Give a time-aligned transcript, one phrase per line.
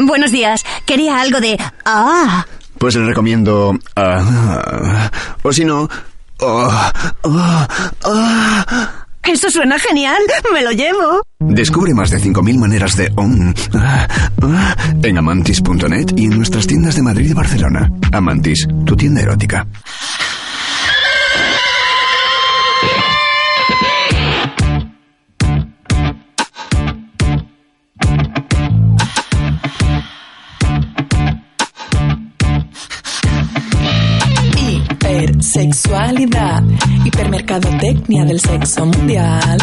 [0.00, 0.64] Buenos días.
[0.86, 1.58] Quería algo de...
[1.84, 2.46] Ah.
[2.78, 3.78] Pues le recomiendo...
[3.96, 5.10] ah,
[5.42, 5.88] o si no...
[6.40, 6.92] ah,
[7.24, 7.68] ah,
[8.04, 8.90] ah.
[9.22, 10.20] Eso suena genial.
[10.52, 11.22] Me lo llevo.
[11.38, 13.10] Descubre más de 5.000 maneras de...
[13.16, 14.06] om, ah,
[14.42, 17.90] ah, en amantis.net y en nuestras tiendas de Madrid y Barcelona.
[18.12, 19.66] Amantis, tu tienda erótica.
[35.54, 36.64] Hipersexualidad,
[37.04, 39.56] hipermercadotecnia del sexo mundial.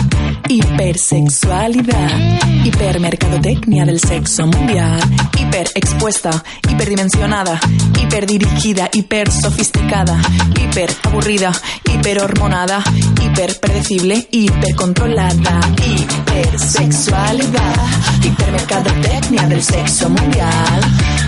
[0.48, 5.02] Hipersexualidad, hipermercadotecnia del sexo mundial.
[5.38, 7.60] Hiperexpuesta, hiperdimensionada,
[8.02, 10.18] hiperdirigida, hipersofisticada,
[10.62, 11.52] hiperaburrida,
[11.84, 12.82] hiperhormonada,
[13.22, 15.60] hiperpredecible, hipercontrolada.
[15.76, 17.76] Hipersexualidad,
[18.24, 20.82] hipermercadotecnia del sexo mundial.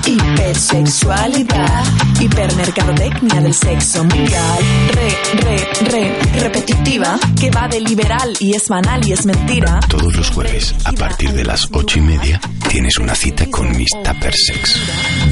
[0.06, 1.84] Hipersexualidad,
[2.20, 4.64] hipermercadotecnia del sexo mundial.
[4.92, 9.80] Re, re, re, repetitiva, que va de liberal y es banal y es mentira.
[9.88, 13.92] Todos los jueves, a partir de las ocho y media, tienes una cita con Miss
[14.04, 14.80] Tupper Sex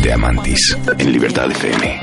[0.01, 1.99] de Amantis en Libertad FM.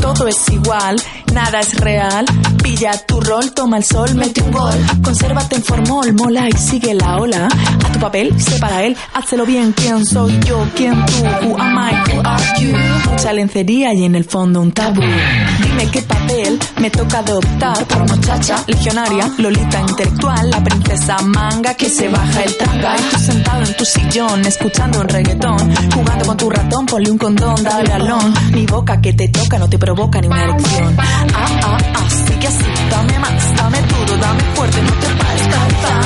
[0.00, 0.96] Todo es igual,
[1.34, 2.24] nada es real.
[2.62, 4.74] Pilla tu rol, toma el sol, mete un gol.
[5.02, 7.46] Consérvate en formol, mola y sigue la ola.
[7.46, 9.72] A tu papel, separa él, hazlo bien.
[9.72, 10.66] ¿Quién soy yo?
[10.74, 11.46] ¿Quién tú?
[11.46, 12.10] Who am I?
[12.10, 12.76] Who are you?
[13.10, 15.02] Mucha lencería y en el fondo un tabú.
[15.02, 21.88] Dime qué papel me toca adoptar por muchacha, legionaria, lolita intelectual, la princesa manga que
[21.88, 22.96] se baja el tanga.
[22.96, 27.62] Y sentado en tu sillón, escuchando un reggaetón, jugando con tu ratón, ponle un condón,
[27.62, 28.32] dale alón.
[28.52, 30.96] Mi boca que te toca no te provoca ni una erección.
[31.34, 35.48] Ah, ah, ah, sí que así, dame más, dame duro, dame fuerte, no te pares,
[35.48, 36.00] ta, ta.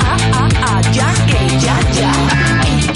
[0.00, 2.12] Ah, ah, ah, ya que, ya, ya.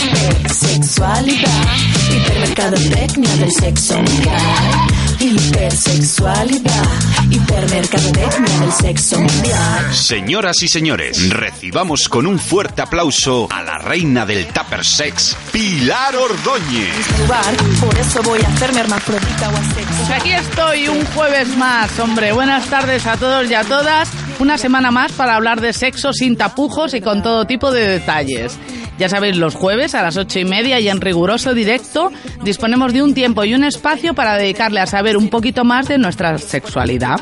[0.09, 1.67] Hipersexualidad,
[2.11, 5.07] hipermercadotecnia del sexo mundial.
[5.21, 6.84] Hipersexualidad,
[7.29, 9.93] hipermercadotecnia del sexo mundial.
[9.93, 16.15] Señoras y señores, recibamos con un fuerte aplauso a la reina del Tupper Sex, Pilar
[16.15, 17.19] Ordóñez.
[17.21, 20.06] Lugar, por eso voy a hacerme hermafrodita o asexual.
[20.06, 22.31] Pues aquí estoy un jueves más, hombre.
[22.31, 24.09] Buenas tardes a todos y a todas.
[24.39, 28.56] Una semana más para hablar de sexo sin tapujos y con todo tipo de detalles.
[28.98, 32.10] Ya sabéis, los jueves a las ocho y media y en riguroso directo
[32.42, 35.98] disponemos de un tiempo y un espacio para dedicarle a saber un poquito más de
[35.98, 37.20] nuestra sexualidad.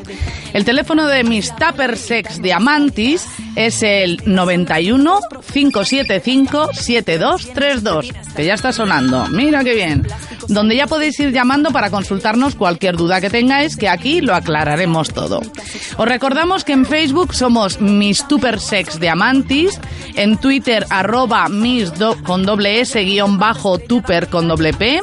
[0.55, 3.27] El teléfono de Miss Tupper Sex Diamantis
[3.57, 5.21] es el 91
[5.53, 9.27] 575 7232, que ya está sonando.
[9.29, 10.07] Mira qué bien.
[10.49, 15.13] Donde ya podéis ir llamando para consultarnos cualquier duda que tengáis, que aquí lo aclararemos
[15.13, 15.43] todo.
[15.97, 19.81] Os recordamos que en Facebook somos Miss Tupper Sex Diamantis,
[20.15, 21.49] en Twitter arroba
[22.23, 25.01] Con doble S guion bajo Tupper con doble P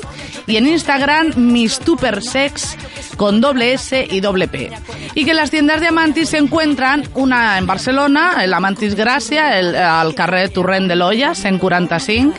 [0.47, 2.77] y en Instagram Miss Tupper Sex
[3.17, 4.71] con doble S y doble P.
[5.13, 9.75] Y que las tiendas de Amantis se encuentran una en Barcelona, el Amantis Gracia, el,
[9.75, 12.33] al carrer Turren de Loyas, en 45,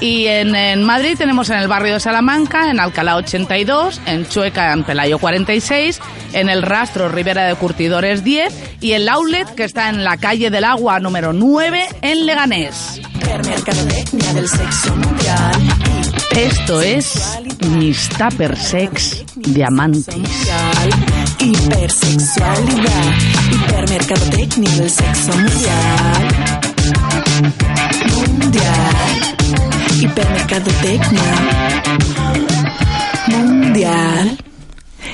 [0.00, 4.84] y en, Madrid tenemos en el barrio de Salamanca, en Alcalá 82, en Chueca, en
[4.84, 5.98] Pelayo 46,
[6.34, 10.50] en el Rastro Ribera de Curtidores 10 y el Outlet que está en la calle
[10.50, 13.00] del Agua número 9 en Leganés.
[13.32, 15.52] Hipermercadotecnia del sexo mundial.
[16.36, 17.38] Esto es
[17.78, 20.06] Miss Tupper Sex Diamantis.
[20.14, 20.90] mundial.
[21.38, 23.14] Hipersexualidad,
[23.50, 26.28] hipermercadotecnia del sexo mundial.
[28.10, 28.96] Mundial.
[29.98, 31.34] Hipermercadotecnia.
[33.28, 34.51] Mundial.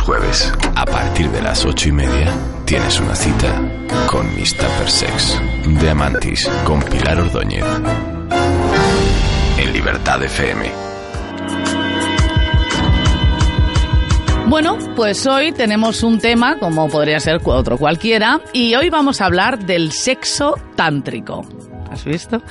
[0.00, 2.32] Jueves, a partir de las ocho y media,
[2.64, 3.60] tienes una cita
[4.06, 7.64] con Miss Tupper Sex de Amantis con Pilar Ordóñez.
[9.58, 10.70] En Libertad FM.
[14.46, 19.26] Bueno, pues hoy tenemos un tema, como podría ser otro cualquiera, y hoy vamos a
[19.26, 21.44] hablar del sexo tántrico.
[21.90, 22.42] ¿Has visto?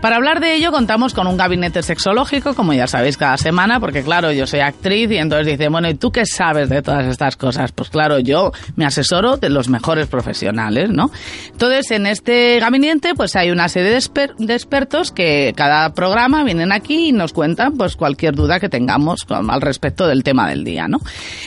[0.00, 4.02] Para hablar de ello contamos con un gabinete sexológico, como ya sabéis cada semana, porque
[4.02, 7.36] claro, yo soy actriz y entonces dice, bueno, ¿y tú qué sabes de todas estas
[7.36, 7.72] cosas?
[7.72, 11.10] Pues claro, yo me asesoro de los mejores profesionales, ¿no?
[11.50, 16.44] Entonces, en este gabinete pues hay una serie de, exper- de expertos que cada programa
[16.44, 20.64] vienen aquí y nos cuentan pues cualquier duda que tengamos al respecto del tema del
[20.64, 20.98] día, ¿no?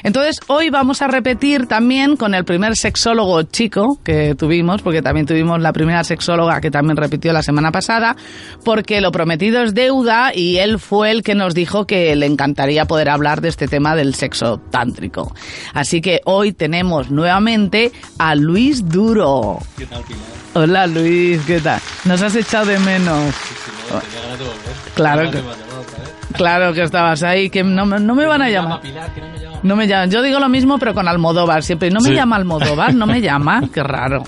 [0.03, 5.25] Entonces, hoy vamos a repetir también con el primer sexólogo chico que tuvimos, porque también
[5.25, 8.15] tuvimos la primera sexóloga que también repitió la semana pasada,
[8.63, 12.85] porque lo prometido es deuda y él fue el que nos dijo que le encantaría
[12.85, 15.33] poder hablar de este tema del sexo tántrico.
[15.73, 19.59] Así que hoy tenemos nuevamente a Luis Duro.
[19.77, 20.21] ¿Qué tal, Pilar?
[20.55, 21.79] Hola Luis, ¿qué tal?
[22.05, 23.33] Nos has echado de menos.
[23.87, 24.93] Tenía ganas de volver.
[24.95, 25.43] Claro que-.
[26.33, 28.81] Claro que estabas ahí, que no, me- no me van a llama llamar.
[28.81, 29.46] Pilar, que no me llama.
[29.63, 30.09] No me llaman.
[30.11, 31.89] Yo digo lo mismo, pero con Almodóvar siempre.
[31.89, 32.15] No me Sí.
[32.15, 33.61] llama Almodóvar, no me llama.
[33.73, 34.23] Qué raro.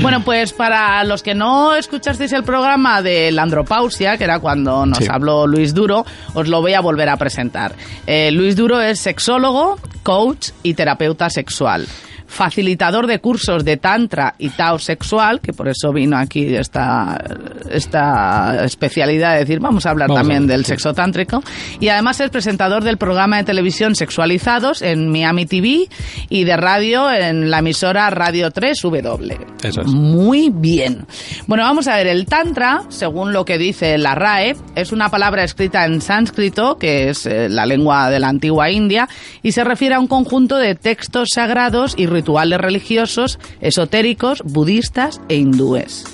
[0.00, 4.86] Bueno, pues para los que no escuchasteis el programa de la andropausia, que era cuando
[4.86, 5.06] nos Sí.
[5.10, 6.04] habló Luis Duro,
[6.34, 7.74] os lo voy a volver a presentar.
[8.06, 11.86] Eh, Luis Duro es sexólogo, coach y terapeuta sexual.
[12.30, 17.20] Facilitador de cursos de Tantra y Tao sexual, que por eso vino aquí esta,
[17.68, 21.42] esta especialidad de decir, vamos a hablar Vamos a también ver, del sexo tántrico.
[21.80, 25.88] Y además es presentador del programa de televisión Sexualizados en Miami TV
[26.28, 29.36] y de radio en la emisora Radio 3W.
[29.64, 29.88] Eso es.
[29.88, 31.06] Muy bien.
[31.48, 35.42] Bueno, vamos a ver, el tantra, según lo que dice la RAE, es una palabra
[35.42, 39.08] escrita en sánscrito, que es eh, la lengua de la antigua India,
[39.42, 42.19] y se refiere a un conjunto de textos sagrados y rituales
[42.58, 46.04] religiosos, esotéricos, budistas e hindúes.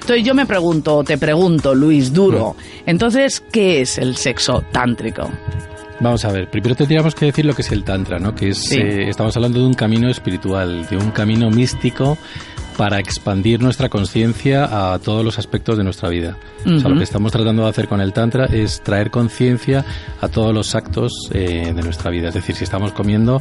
[0.00, 2.56] Entonces yo me pregunto, te pregunto, Luis Duro,
[2.86, 5.30] entonces, ¿qué es el sexo tántrico?
[6.00, 8.34] Vamos a ver, primero tendríamos que decir lo que es el Tantra, ¿no?
[8.34, 8.78] Que es, Sí.
[8.78, 12.18] eh, estamos hablando de un camino espiritual, de un camino místico
[12.76, 16.36] para expandir nuestra conciencia a todos los aspectos de nuestra vida.
[16.66, 19.84] O sea, lo que estamos tratando de hacer con el Tantra es traer conciencia
[20.20, 22.28] a todos los actos eh, de nuestra vida.
[22.28, 23.40] Es decir, si estamos comiendo,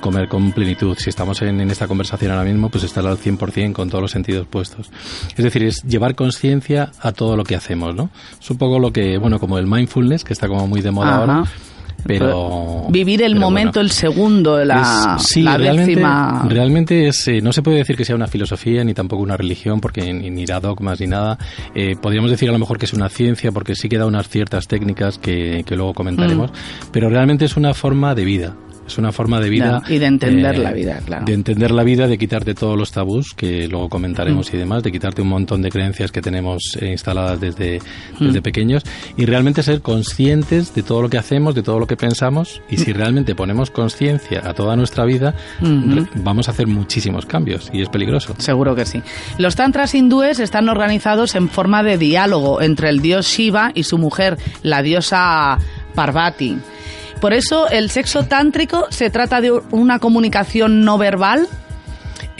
[0.00, 0.96] comer con plenitud.
[0.98, 4.10] Si estamos en, en esta conversación ahora mismo, pues estar al 100% con todos los
[4.10, 4.90] sentidos puestos.
[5.36, 8.10] Es decir, es llevar conciencia a todo lo que hacemos, ¿no?
[8.40, 11.08] Es un poco lo que, bueno, como el mindfulness, que está como muy de moda
[11.08, 11.18] Ajá.
[11.18, 11.44] ahora.
[12.06, 13.86] Pero Vivir el pero momento, bueno.
[13.86, 16.46] el segundo, la, Es- sí, la realmente, décima...
[16.48, 19.80] realmente es, eh, no se puede decir que sea una filosofía ni tampoco una religión,
[19.80, 21.36] porque ni, ni da dogmas ni nada.
[21.74, 24.28] Eh, podríamos decir a lo mejor que es una ciencia, porque sí que da unas
[24.28, 26.54] ciertas técnicas que, que luego comentaremos, Mm.
[26.92, 28.56] pero realmente es una forma de vida.
[28.88, 29.82] Es una forma de vida.
[29.86, 31.24] Ya, y de entender la vida, claro.
[31.26, 33.90] De entender la vida, de quitarte todos los tabús, que luego Mm.
[33.90, 37.80] comentaremos y demás, de quitarte un montón de creencias que tenemos eh, instaladas desde,
[38.18, 38.24] Mm.
[38.26, 38.82] desde pequeños,
[39.16, 42.78] y realmente ser conscientes de todo lo que hacemos, de todo lo que pensamos, y
[42.78, 45.94] si realmente ponemos conciencia a toda nuestra vida, Ujú.
[45.96, 48.34] re- vamos a hacer muchísimos cambios, y es peligroso.
[48.38, 49.02] Seguro que sí.
[49.36, 53.98] Los tantras hindúes están organizados en forma de diálogo entre el dios Shiva y su
[53.98, 55.58] mujer, la diosa
[55.94, 56.56] Parvati.
[57.20, 61.46] Por eso el sexo tántrico se trata de una comunicación no verbal.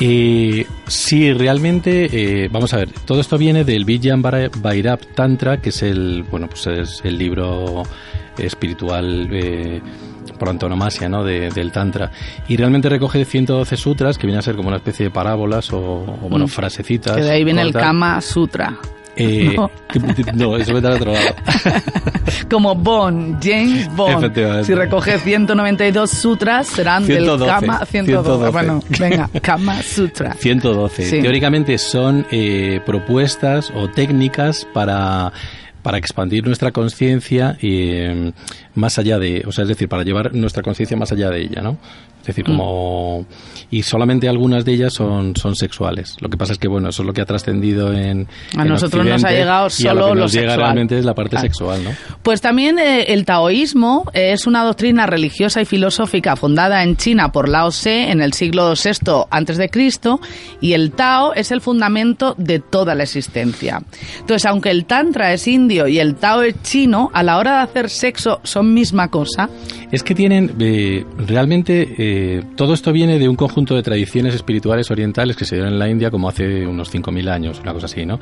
[0.01, 5.57] Eh, sí, realmente, eh, vamos a ver, todo esto viene del Vijjan Bara- Bhairab Tantra,
[5.61, 7.83] que es el, bueno, pues es el libro
[8.39, 9.81] espiritual eh,
[10.39, 11.25] por antonomasia, ¿no?
[11.25, 12.13] De- del Tantra.
[12.47, 15.79] Y realmente recoge 112 sutras, que vienen a ser como una especie de parábolas o,
[15.81, 16.49] o, bueno, Mm.
[16.49, 17.17] frasecitas.
[17.17, 17.73] Que de ahí viene el.
[17.73, 18.79] Kama Sutra.
[19.19, 19.71] Eh, No.
[20.35, 21.35] no, eso vete al otro lado.
[22.51, 24.65] Como Bond, James Bond.
[24.65, 27.91] Si recoge 192 sutras, serán 112, del Kama 112.
[27.91, 28.51] 112.
[28.53, 30.35] Bueno, venga, Kama Sutra.
[30.35, 31.05] 112.
[31.11, 31.21] Sí.
[31.21, 35.33] Teóricamente son eh, propuestas o técnicas para
[35.83, 38.33] para expandir nuestra conciencia eh,
[38.75, 41.63] más allá de, o sea, es decir, para llevar nuestra conciencia más allá de ella,
[41.63, 41.79] ¿no?
[42.29, 43.25] Es decir, como
[43.71, 46.17] y solamente algunas de ellas son son sexuales.
[46.21, 48.69] Lo que pasa es que bueno, eso es lo que ha trascendido en A en
[48.69, 50.59] nosotros nos ha llegado y a lo solo que lo nos llega sexual.
[50.61, 51.47] realmente es la parte Claro.
[51.47, 51.91] sexual, ¿no?
[52.23, 57.49] Pues también eh, el taoísmo es una doctrina religiosa y filosófica fundada en China por
[57.49, 60.21] Lao Tse en el siglo VI antes de Cristo
[60.61, 63.81] y el Tao es el fundamento de toda la existencia.
[64.21, 67.63] Entonces, aunque el tantra es indio y el Tao es chino, a la hora de
[67.65, 69.49] hacer sexo son misma cosa.
[69.91, 72.18] Es que tienen, eh, realmente, eh,
[72.57, 75.89] todo esto viene de un conjunto de tradiciones espirituales orientales que se dieron en la
[75.89, 78.19] India como hace unos 5.000 años, una cosa así, ¿no?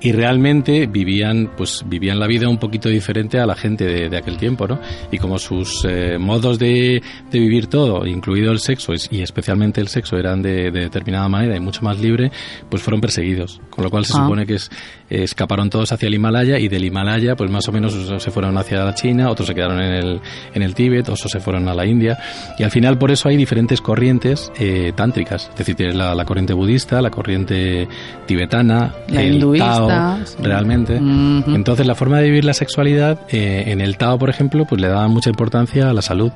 [0.00, 4.16] Y realmente vivían, pues, vivían la vida un poquito diferente a la gente de, de
[4.16, 4.78] aquel tiempo, ¿no?
[5.12, 9.88] Y como sus eh, modos de, de vivir todo, incluido el sexo, y especialmente el
[9.88, 12.30] sexo, eran de, de determinada manera y mucho más libre,
[12.68, 13.60] pues fueron perseguidos.
[13.70, 14.22] Con lo cual se Ah.
[14.22, 14.70] supone que es,
[15.10, 18.56] eh, escaparon todos hacia el Himalaya y del Himalaya, pues más o menos se fueron
[18.58, 20.20] hacia la China, otros se quedaron en el,
[20.54, 22.18] en el Tíbet, otros se fueron a la India.
[22.58, 25.48] Y al final por eso hay diferentes corrientes eh, tántricas.
[25.50, 27.88] Es decir, tienes la, la corriente budista, la corriente
[28.26, 30.36] tibetana, La el hinduista, Tao, sí.
[30.42, 30.96] realmente.
[30.96, 34.88] Entonces, la forma de vivir la sexualidad eh, en el Tao, por ejemplo, pues le
[34.88, 36.32] da mucha importancia a la salud.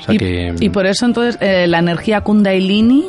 [0.00, 3.06] O sea y, que, y por eso entonces eh, la energía kundalini,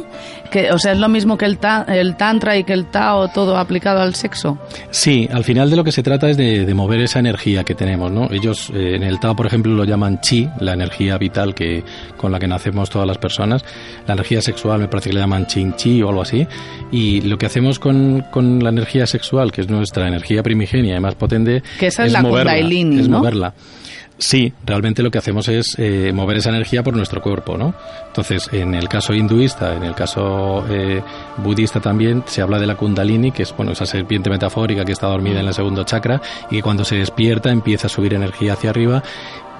[0.56, 3.28] que, o sea, es lo mismo que el, ta- el tantra y que el tao,
[3.28, 4.58] todo aplicado al sexo.
[4.90, 7.76] Sí, al final de lo que se trata es de, de mover esa energía que
[7.76, 8.30] tenemos, ¿no?
[8.32, 11.84] Ellos eh, en el Tao, por ejemplo, lo llaman chi, la energía vital que
[12.16, 13.66] con la que nacemos todas las personas.
[14.08, 16.48] La energía sexual me parece que le llaman chin chi o algo así.
[16.90, 21.00] Y lo que hacemos con, con la energía sexual, que es nuestra energía primigenia y
[21.02, 23.18] más potente, Que esa es la moverla, kundalini, es ¿no?
[23.18, 23.54] moverla.
[24.18, 27.74] Sí, realmente lo que hacemos es eh, mover esa energía por nuestro cuerpo, ¿no?
[28.08, 31.04] Entonces, en el caso hinduista, en el caso eh,
[31.38, 35.08] budista también, se habla de la kundalini, que es bueno esa serpiente metafórica que está
[35.08, 38.70] dormida en el segundo chakra y que cuando se despierta empieza a subir energía hacia
[38.70, 39.04] arriba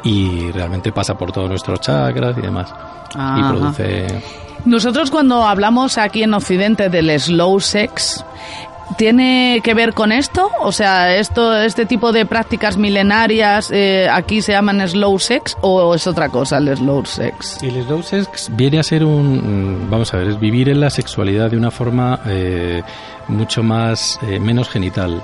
[0.06, 2.74] y realmente pasa por todos nuestros chakras y demás.
[3.14, 3.40] Ajá.
[3.40, 4.24] Y produce...
[4.64, 8.26] Nosotros cuando hablamos aquí en Occidente del slow sex,
[8.98, 10.50] ¿tiene que ver con esto?
[10.62, 15.96] O sea, esto, este tipo de prácticas milenarias eh, aquí se llaman slow sex o
[15.96, 17.62] es otra cosa el slow sex?
[17.62, 20.90] El slow sex viene a ser un, mm, vamos a ver, es vivir en la
[20.90, 22.84] sexualidad de una forma eh,
[23.28, 25.24] mucho más, eh, menos genital,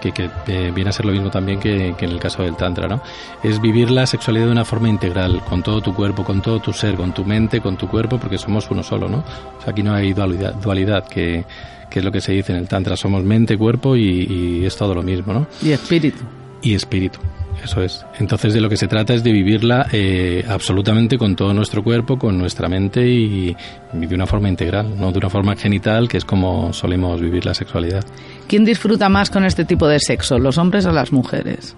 [0.00, 2.56] que, que eh, viene a ser lo mismo también que, que en el caso del
[2.56, 3.00] tantra, ¿no?
[3.42, 6.72] Es vivir la sexualidad de una forma integral, con todo tu cuerpo, con todo tu
[6.72, 9.18] ser, con tu mente, con tu cuerpo, porque somos uno solo, ¿no?
[9.58, 11.44] O sea, aquí no hay dualidad, dualidad que,
[11.90, 14.26] que es lo que se dice en el tantra, somos mente, cuerpo y,
[14.62, 15.46] y es todo lo mismo, ¿no?
[15.62, 16.24] Y espíritu.
[16.62, 17.18] y espíritu.
[17.64, 18.04] Eso es.
[18.18, 22.18] Entonces de lo que se trata es de vivirla eh, absolutamente con todo nuestro cuerpo,
[22.18, 23.56] con nuestra mente y,
[23.92, 27.44] y de una forma integral, no de una forma genital, que es como solemos vivir
[27.44, 28.04] la sexualidad.
[28.46, 31.76] ¿Quién disfruta más con este tipo de sexo, los hombres o las mujeres?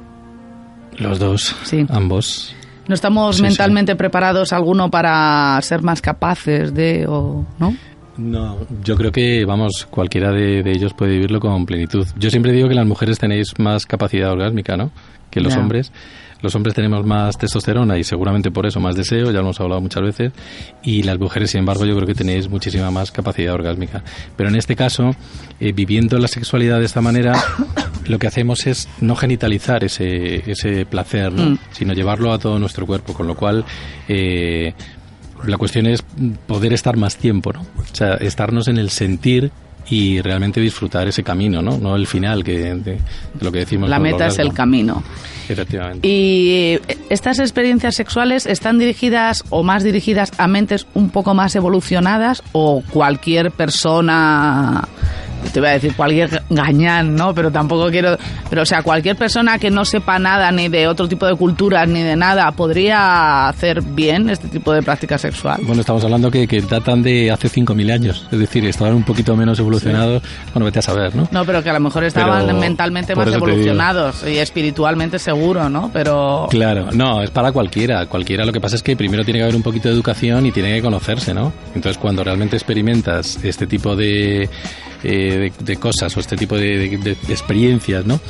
[0.98, 1.86] Los dos, Sí.
[1.88, 2.54] ambos.
[2.88, 3.48] ¿No estamos Sí, sí.
[3.48, 7.74] mentalmente preparados alguno para ser más capaces de o no?
[8.20, 12.06] No, yo creo que, vamos, cualquiera de, de ellos puede vivirlo con plenitud.
[12.18, 14.90] Yo siempre digo que las mujeres tenéis más capacidad orgásmica, ¿no?
[15.30, 15.90] Que los hombres.
[16.42, 19.80] Los hombres tenemos más testosterona y seguramente por eso más deseo, ya lo hemos hablado
[19.80, 20.32] muchas veces.
[20.82, 24.02] Y las mujeres, sin embargo, yo creo que tenéis muchísima más capacidad orgásmica.
[24.36, 25.14] Pero en este caso,
[25.60, 27.32] eh, viviendo la sexualidad de esta manera,
[28.06, 31.50] lo que hacemos es no genitalizar ese, ese placer, ¿no?
[31.50, 31.58] Mm.
[31.72, 33.12] sino llevarlo a todo nuestro cuerpo.
[33.12, 33.64] Con lo cual,
[34.08, 34.72] eh,
[35.46, 36.02] la cuestión es
[36.46, 37.60] poder estar más tiempo, ¿no?
[37.60, 39.50] O sea, estarnos en el sentir
[39.88, 41.78] y realmente disfrutar ese camino, ¿no?
[41.78, 43.00] No el final que de, de
[43.40, 43.88] lo que decimos.
[43.88, 45.02] La meta es el camino.
[45.52, 46.06] Efectivamente.
[46.06, 46.78] ¿Y
[47.08, 52.82] estas experiencias sexuales están dirigidas o más dirigidas a mentes un poco más evolucionadas o
[52.90, 54.88] cualquier persona,
[55.52, 57.34] te voy a decir cualquier gañán, ¿no?
[57.34, 58.16] Pero tampoco quiero,
[58.48, 61.88] pero o sea, cualquier persona que no sepa nada ni de otro tipo de culturas
[61.88, 65.60] ni de nada podría hacer bien este tipo de práctica sexual.
[65.64, 69.34] Bueno, estamos hablando que, que datan de hace 5.000 años, es decir, estaban un poquito
[69.36, 70.22] menos evolucionados.
[70.52, 71.28] Bueno, vete a saber, ¿no?
[71.30, 75.90] No, pero que a lo mejor estaban Pero, mentalmente más evolucionados y espiritualmente seguro, ¿no?
[75.92, 78.06] Pero Claro, no, es para cualquiera.
[78.06, 80.52] Cualquiera lo que pasa es que primero tiene que haber un poquito de educación y
[80.52, 81.52] tiene que conocerse, ¿no?
[81.74, 84.48] Entonces, cuando realmente experimentas este tipo de, eh,
[85.02, 88.20] de, de cosas o este tipo de, de- experiencias, ¿no?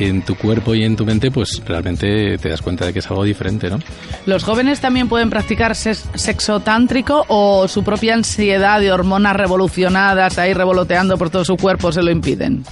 [0.00, 3.10] En tu cuerpo y en tu mente, pues realmente te das cuenta de que es
[3.10, 3.80] algo diferente, ¿no?
[4.26, 10.54] ¿Los jóvenes también pueden practicar sexo tántrico o su propia ansiedad de hormonas revolucionadas ahí
[10.54, 12.62] revoloteando por todo su cuerpo se lo impiden?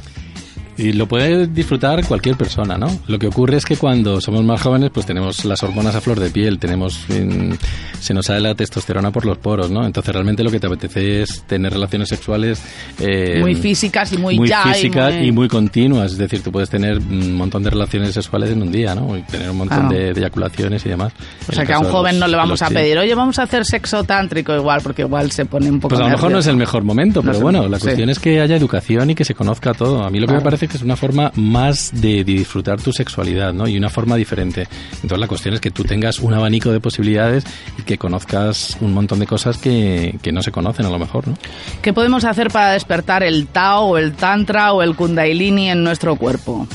[0.78, 2.86] Y lo puede disfrutar cualquier persona, ¿no?
[3.06, 6.20] Lo que ocurre es que cuando somos más jóvenes, pues tenemos las hormonas a flor
[6.20, 7.52] de piel, tenemos, mm,
[8.00, 9.86] se nos sale la testosterona por los poros, ¿no?
[9.86, 12.60] Entonces realmente lo que te apetece es tener relaciones sexuales
[13.00, 16.42] eh, Muy físicas y muy muy ya y físicas muy- y muy continuas, es decir,
[16.42, 19.16] tú puedes tener un montón de relaciones sexuales en un día, ¿no?
[19.16, 19.94] Y tener un montón Claro.
[19.94, 21.12] de, de eyaculaciones y demás.
[21.48, 23.42] O sea que a un joven los- no le vamos a pedir, oye, vamos a
[23.44, 26.38] hacer sexo tántrico igual, porque igual se pone un poco Pues a lo mejor no
[26.38, 27.84] es el mejor momento, pero bueno, la sí.
[27.84, 30.02] cuestión es que haya educación y que se conozca todo.
[30.04, 30.40] A mí lo que Claro.
[30.40, 33.66] me parece que es una forma más de, de disfrutar tu sexualidad, ¿no?
[33.68, 34.66] Y una forma diferente.
[34.94, 37.44] Entonces la cuestión es que tú tengas un abanico de posibilidades
[37.78, 41.28] y que conozcas un montón de cosas que, que no se conocen a lo mejor,
[41.28, 41.34] ¿no?
[41.82, 46.16] ¿Qué podemos hacer para despertar el Tao o el Tantra o el Kundalini en nuestro
[46.16, 46.66] cuerpo?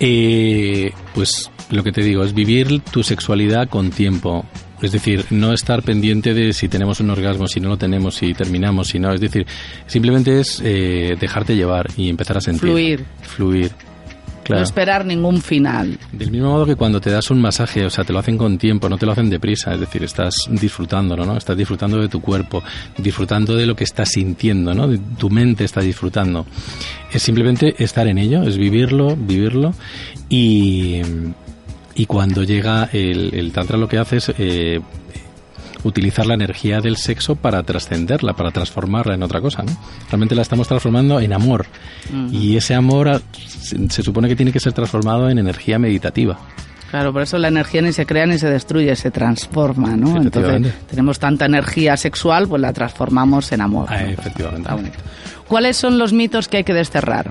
[0.00, 4.44] Eh, pues lo que te digo es vivir tu sexualidad con tiempo.
[4.82, 8.32] Es decir, no estar pendiente de si tenemos un orgasmo, si no lo tenemos, si
[8.34, 9.12] terminamos, si no.
[9.12, 9.46] Es decir,
[9.86, 12.60] simplemente es eh, dejarte llevar y empezar a sentir.
[12.60, 13.04] Fluir.
[13.22, 13.70] Fluir.
[14.48, 15.98] No esperar ningún final.
[16.12, 18.58] Del mismo modo que cuando te das un masaje, o sea, te lo hacen con
[18.58, 21.36] tiempo, no te lo hacen deprisa, es decir, estás disfrutándolo, ¿no?
[21.36, 22.62] Estás disfrutando de tu cuerpo,
[22.98, 24.88] disfrutando de lo que estás sintiendo, ¿no?
[24.88, 26.46] De tu mente está disfrutando.
[27.12, 29.74] Es simplemente estar en ello, es vivirlo, vivirlo
[30.28, 31.00] y,
[32.00, 34.80] y cuando llega el, el tantra lo que hace es eh,
[35.84, 39.62] utilizar la energía del sexo para trascenderla, para transformarla en otra cosa.
[39.64, 39.76] ¿no?
[40.08, 41.66] Realmente la estamos transformando en amor.
[42.32, 46.38] Y ese amor se, se supone que tiene que ser transformado en energía meditativa.
[46.90, 50.22] Claro, por eso la energía ni se crea ni se destruye, se transforma, ¿no?
[50.22, 53.88] Entonces, tenemos tanta energía sexual, pues la transformamos en amor.
[53.90, 54.08] Ah, ¿no?
[54.08, 54.72] efectivamente.
[54.72, 54.98] Bonito.
[55.46, 57.30] ¿Cuáles son los mitos que hay que desterrar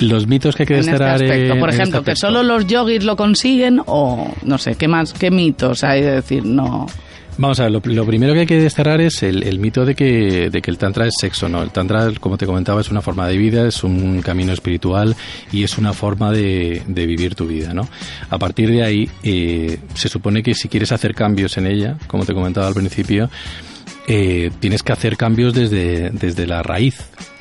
[0.00, 1.52] Los mitos que hay que en este desterrar aspecto?
[1.54, 4.88] en- Por en ejemplo, este que solo los yogis lo consiguen o no sé, ¿qué
[4.88, 5.12] más?
[5.12, 6.86] ¿Qué mitos hay de decir no?
[7.38, 9.94] Vamos a ver, lo, lo primero que hay que desterrar es el, el mito de
[9.94, 11.62] que, de que el tantra es sexo, ¿no?
[11.62, 15.16] El tantra, como te comentaba, es una forma de vida, es un camino espiritual
[15.50, 17.88] y es una forma de, de vivir tu vida, ¿no?
[18.28, 22.26] A partir de ahí, eh, se supone que si quieres hacer cambios en ella, como
[22.26, 23.30] te comentaba al principio,
[24.06, 26.98] eh, tienes que hacer cambios desde, desde la raíz.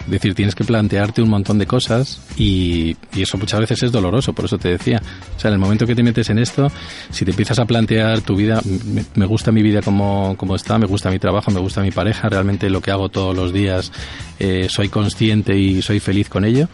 [0.09, 3.91] Es decir, tienes que plantearte un montón de cosas y, y eso muchas veces es
[3.91, 5.01] doloroso, por eso te decía.
[5.37, 6.71] O sea, en el momento que te metes en esto,
[7.11, 10.79] si te empiezas a plantear tu vida, me, me gusta mi vida como, como está,
[10.79, 13.91] me gusta mi trabajo, me gusta mi pareja, realmente lo que hago todos los días,
[14.39, 16.67] eh, soy consciente y soy feliz con ello.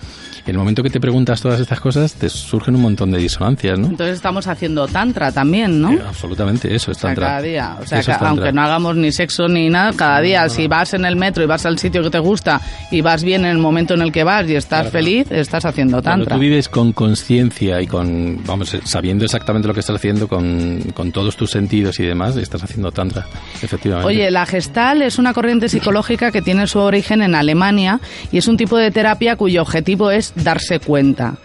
[0.45, 3.79] En el momento que te preguntas todas estas cosas, te surgen un montón de disonancias,
[3.79, 3.87] ¿no?
[3.87, 5.91] Entonces estamos haciendo tantra también, ¿no?
[5.91, 7.27] Eh, absolutamente, eso es O sea, tantra.
[7.27, 7.77] cada día.
[7.81, 8.51] O sea, aunque tantra.
[8.51, 11.65] no hagamos ni sexo ni nada, cada día, si vas en el metro y vas
[11.65, 12.61] al sitio que te gusta
[12.91, 15.65] y vas bien en el momento en el que vas y estás Claro, feliz, estás
[15.65, 16.35] haciendo Cuando tantra.
[16.35, 21.11] tú vives con conciencia y con, vamos, sabiendo exactamente lo que estás haciendo con, con
[21.11, 23.25] todos tus sentidos y demás, estás haciendo tantra,
[23.61, 24.07] efectivamente.
[24.07, 27.99] Oye, la gestal es una corriente psicológica que tiene su origen en Alemania
[28.31, 31.35] y es un tipo de terapia cuyo objetivo es darse cuenta.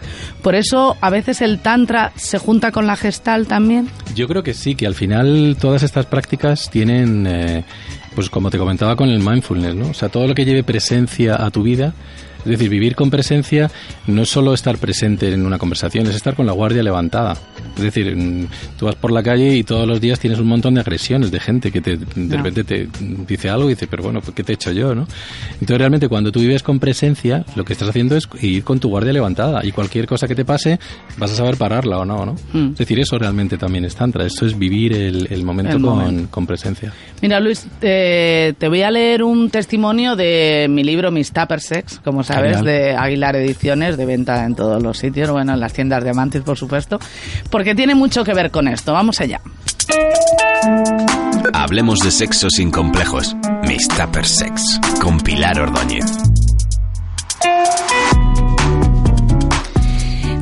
[0.41, 3.89] Por eso, a veces el tantra se junta con la gestal también.
[4.15, 7.63] Yo creo que sí, que al final todas estas prácticas tienen, eh,
[8.15, 9.89] pues como te comentaba con el mindfulness, ¿no?
[9.89, 11.93] O sea, todo lo que lleve presencia a tu vida,
[12.43, 13.69] es decir, vivir con presencia
[14.07, 17.37] no es solo estar presente en una conversación, es estar con la guardia levantada.
[17.77, 20.73] Es decir, mm, tú vas por la calle y todos los días tienes un montón
[20.75, 22.37] de agresiones de gente que te, de Ya.
[22.37, 22.87] repente te
[23.27, 25.07] dice algo y dice, pero bueno, pues, ¿qué te he hecho yo, no?
[25.53, 28.89] Entonces realmente cuando tú vives con presencia, lo que estás haciendo es ir con tu
[28.89, 30.79] guardia levantada y cualquier cosa que te pase
[31.17, 32.35] vas a saber pararla o no, ¿no?
[32.53, 32.71] Mm.
[32.71, 35.97] Es decir, eso realmente también es tantra, eso es vivir el, el momento, El con,
[35.99, 36.27] momento.
[36.31, 36.91] con presencia.
[37.21, 41.99] Mira, Luis, eh, te voy a leer un testimonio de mi libro Mis Tupper Sex,
[42.03, 42.65] como sabes, Genial.
[42.65, 46.41] de Aguilar Ediciones, de venta en todos los sitios, bueno, en las tiendas de Amantis,
[46.41, 46.99] por supuesto,
[47.49, 48.93] porque tiene mucho que ver con esto.
[48.93, 49.41] Vamos allá.
[51.53, 53.35] Hablemos de sexo sin complejos.
[53.67, 54.79] Miss Tupper Sex.
[55.01, 56.05] Con Pilar Ordóñez.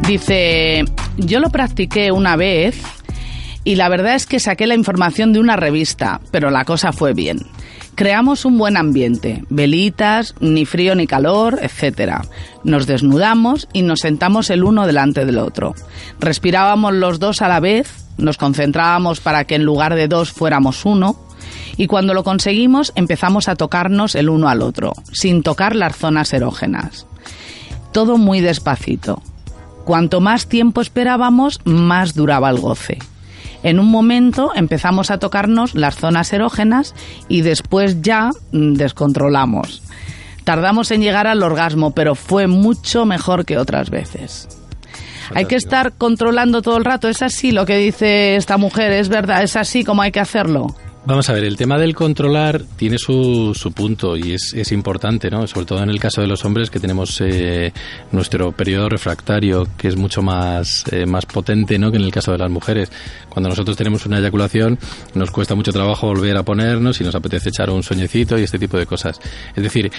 [0.07, 0.85] Dice,
[1.17, 2.81] yo lo practiqué una vez
[3.63, 7.13] y la verdad es que saqué la información de una revista, pero la cosa fue
[7.13, 7.39] bien.
[7.99, 12.21] Creamos un buen ambiente, velitas, ni frío ni calor, etc.
[12.63, 15.75] Nos desnudamos y nos sentamos el uno delante del otro.
[16.17, 20.85] Respirábamos los dos a la vez, nos concentrábamos para que en lugar de dos fuéramos
[20.85, 21.19] uno,
[21.75, 26.31] y cuando lo conseguimos empezamos a tocarnos el uno al otro, sin tocar las zonas
[26.31, 27.05] erógenas.
[27.91, 29.21] Todo muy despacito.
[29.83, 32.99] Cuanto más tiempo esperábamos, más duraba el goce.
[33.63, 36.95] En un momento empezamos a tocarnos las zonas erógenas
[37.27, 39.81] y después ya mm, descontrolamos.
[40.43, 44.47] Tardamos en llegar al orgasmo, pero fue mucho mejor que otras veces.
[45.35, 47.07] Hay que estar controlando todo el rato.
[47.07, 48.91] ¿Es así lo que dice esta mujer?
[48.91, 49.43] ¿Es verdad?
[49.43, 50.75] ¿Es así como hay que hacerlo?
[51.09, 55.31] Vamos a ver, el tema del controlar tiene su, su punto y es, es importante,
[55.31, 55.47] ¿no?
[55.47, 57.73] Sobre todo en el caso de los hombres que tenemos eh,
[58.11, 61.89] nuestro periodo refractario que es mucho más, eh, más potente, ¿no?
[61.89, 62.91] Que en el caso de las mujeres.
[63.27, 64.77] Cuando nosotros tenemos una eyaculación
[65.15, 68.59] nos cuesta mucho trabajo volver a ponernos y nos apetece echar un sueñecito y este
[68.59, 69.19] tipo de cosas.
[69.55, 69.91] Es decir,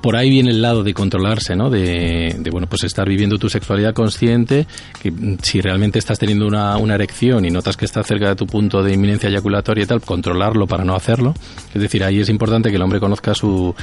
[0.00, 1.70] por ahí viene el lado de controlarse, ¿no?
[1.70, 4.66] De, de, bueno, pues estar viviendo tu sexualidad consciente,
[5.02, 8.46] que si realmente estás teniendo una, una erección y notas que está cerca de tu
[8.46, 11.34] punto de inminencia eyaculatoria y tal, controlarlo para no hacerlo.
[11.74, 13.74] Es decir, ahí es importante que el hombre conozca su,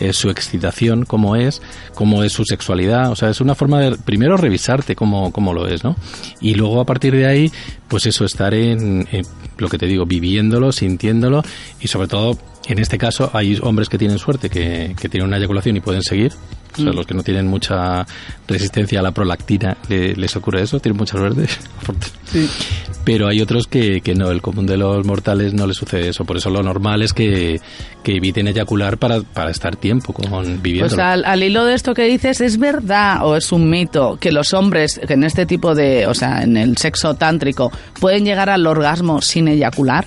[0.00, 1.62] eh, su excitación, cómo es,
[1.94, 3.10] cómo es su sexualidad.
[3.10, 5.96] O sea, es una forma de primero revisarte cómo, cómo lo es, ¿no?
[6.40, 7.50] Y luego a partir de ahí,
[7.88, 9.22] pues eso, estar en, en
[9.58, 11.42] lo que te digo, viviéndolo, sintiéndolo
[11.80, 15.36] y sobre todo en este caso hay hombres que tienen suerte, que, que tienen una
[15.38, 16.32] eyaculación y pueden seguir.
[16.72, 16.96] O sea, Mm.
[16.96, 18.06] los que no tienen mucha
[18.48, 21.46] resistencia a la prolactina le- les ocurre eso, tienen mucha suerte.
[23.04, 26.24] Pero hay otros que, que no, el común de los mortales no les sucede eso.
[26.24, 27.60] Por eso lo normal es que,
[28.04, 30.88] que eviten eyacular para, para estar tiempo con viviendo.
[30.94, 34.30] Pues al, al hilo de esto que dices, ¿es verdad o es un mito que
[34.30, 38.48] los hombres que en este tipo de, o sea, en el sexo tántrico, pueden llegar
[38.50, 40.06] al orgasmo sin eyacular?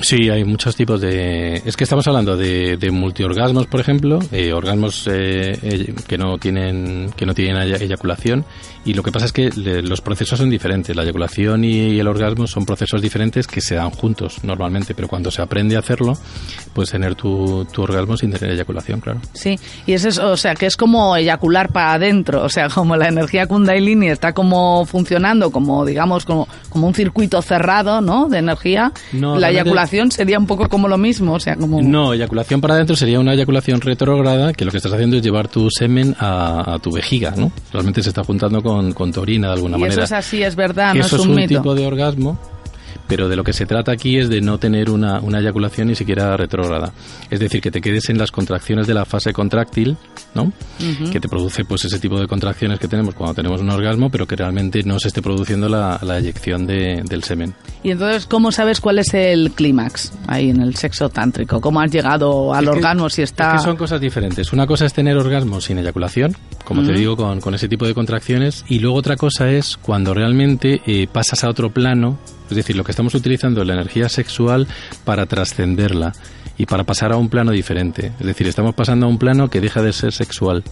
[0.00, 1.62] Sí, hay muchos tipos de...
[1.64, 6.38] Es que estamos hablando de, de multiorgasmos, por ejemplo, eh, orgasmos eh, eh, que no
[6.38, 8.46] tienen que no tienen eyaculación
[8.84, 10.96] y lo que pasa es que los procesos son diferentes.
[10.96, 15.30] La eyaculación y el orgasmo son procesos diferentes que se dan juntos normalmente, pero cuando
[15.30, 16.14] se aprende a hacerlo,
[16.72, 19.20] puedes tener tu, tu orgasmo sin tener eyaculación, claro.
[19.34, 22.96] Sí, y es eso, o sea, que es como eyacular para adentro, o sea, como
[22.96, 28.28] la energía Kundalini está como funcionando, como digamos, como, como un circuito cerrado, ¿no?
[28.28, 31.82] De energía, la eyaculación sería un poco como lo mismo, o sea, como...
[31.82, 35.48] No, eyaculación para adentro sería una eyaculación retrógrada, que lo que estás haciendo es llevar
[35.48, 37.52] tu semen a, tu vejiga, ¿no?
[37.72, 40.04] Realmente se está juntando con, con tu orina de alguna y manera.
[40.04, 42.38] Eso es así, es verdad, no eso es un, un tipo de orgasmo
[43.10, 45.96] pero de lo que se trata aquí es de no tener una, una eyaculación ni
[45.96, 46.92] siquiera retrógrada.
[47.28, 49.96] Es decir, que te quedes en las contracciones de la fase contráctil,
[50.32, 50.52] ¿no?
[51.10, 54.28] Que te produce pues ese tipo de contracciones que tenemos cuando tenemos un orgasmo, pero
[54.28, 57.52] que realmente no se esté produciendo la, la eyección de, del semen.
[57.82, 61.60] Y entonces, ¿cómo sabes cuál es el clímax ahí en el sexo tántrico?
[61.60, 63.56] ¿Cómo has llegado al orgasmo si está...?
[63.56, 64.52] Es que son cosas diferentes.
[64.52, 67.94] Una cosa es tener orgasmo sin eyaculación, como te digo, con, con, ese tipo de
[67.94, 72.16] contracciones, y luego otra cosa es cuando realmente eh, pasas a otro plano
[72.50, 74.66] es decir, lo que estamos utilizando es la energía sexual
[75.04, 76.12] para trascenderla
[76.56, 78.12] y para pasar a un plano diferente.
[78.20, 80.62] Es decir, estamos pasando a un plano que deja de ser sexual.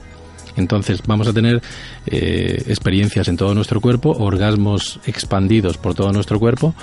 [0.56, 1.62] Entonces vamos a tener
[2.06, 6.74] eh, experiencias en todo nuestro cuerpo, orgasmos expandidos por todo nuestro cuerpo,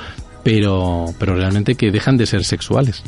[0.44, 3.04] pero, pero realmente que dejan de ser sexuales.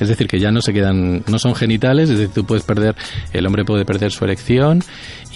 [0.00, 2.94] Es decir, que ya no se quedan, no son genitales, es decir, tú puedes perder,
[3.32, 4.82] el hombre puede perder su erección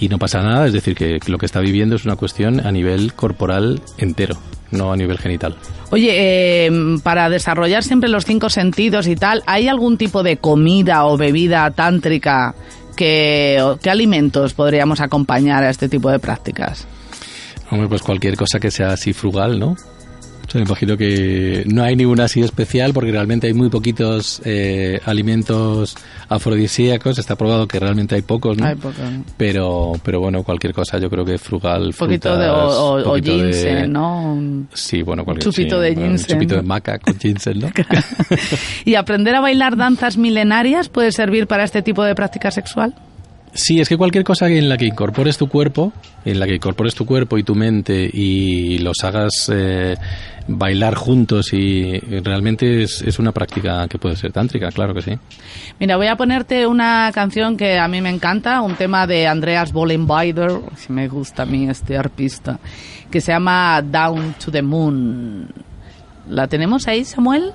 [0.01, 2.71] y no pasa nada, es decir, que lo que está viviendo es una cuestión a
[2.73, 4.39] nivel corporal entero
[4.73, 5.57] no a nivel genital.
[5.91, 11.05] Oye, em, para desarrollar siempre los cinco sentidos y tal, ¿hay algún tipo de comida
[11.05, 12.55] o bebida tántrica
[12.97, 16.87] que, qué alimentos podríamos acompañar a este tipo de prácticas?
[17.71, 19.77] Hombre, pues cualquier cosa que sea así frugal, ¿no?
[20.55, 25.97] Me imagino que no hay ninguna así especial porque realmente hay muy poquitos eh, alimentos
[26.29, 27.19] afrodisíacos.
[27.19, 28.67] Está probado que realmente hay pocos, ¿no?
[28.67, 28.97] Hay pocos.
[29.37, 34.67] Pero, pero bueno, cualquier cosa yo creo que frugal, Un poquito de, o, ginseng, ¿no?
[34.73, 36.11] Sí, bueno, cualquier chupito de ginseng.
[36.11, 37.71] Un chupito de maca con ginseng, ¿no?
[38.85, 42.95] ¿Y aprender a bailar danzas milenarias puede servir para este tipo de práctica sexual?
[43.55, 45.93] Sí, es que cualquier cosa en la que incorpores tu cuerpo,
[46.25, 49.95] en la que incorpores tu cuerpo y tu mente y los hagas eh,
[50.49, 55.19] bailar juntos y realmente es, una práctica que puede ser tántrica, claro que sí.
[55.79, 59.71] Mira, voy a ponerte una canción que a mí me encanta, un tema de Andreas
[59.73, 62.59] Bollenbider, si me gusta a mí este artista,
[63.11, 65.49] que se llama Down to the Moon.
[66.27, 67.53] ¿La tenemos ahí, Samuel?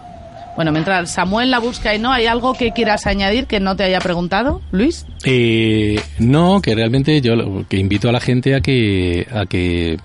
[0.58, 3.84] Bueno, mientras Samuel la busca y no, ¿hay algo que quieras añadir que no te
[3.84, 5.06] haya preguntado, Luis?
[5.24, 9.98] Eh, no, que realmente yo que invito a la gente a que, a que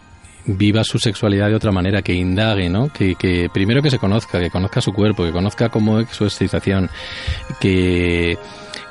[0.45, 2.93] viva su sexualidad de otra manera, que indague, ¿no?
[2.93, 6.25] Que, que primero que se conozca, que conozca su cuerpo, que conozca cómo es su
[6.25, 6.91] excitación,
[7.59, 8.37] que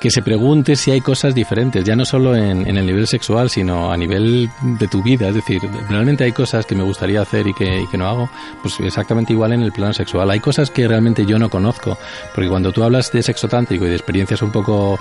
[0.02, 3.92] que se pregunte si hay cosas diferentes, ya no solo en, el nivel sexual, sino
[3.92, 5.30] a nivel de tu vida.
[5.30, 8.28] Es decir, realmente hay cosas que me gustaría hacer y que, y que no hago,
[8.64, 10.32] pues exactamente igual en el plano sexual.
[10.32, 12.00] Hay cosas que realmente yo no conozco,
[12.34, 14.98] porque cuando tú hablas de sexo tántrico y de experiencias un poco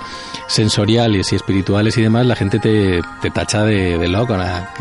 [0.47, 4.37] sensoriales y espirituales y demás, la gente te, te tacha de, loco,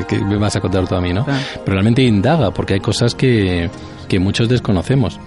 [0.06, 1.24] ¿qué, me vas a contar tú a mí, no?
[1.24, 3.70] Pero realmente indaga, porque hay cosas que,
[4.06, 5.18] que muchos desconocemos.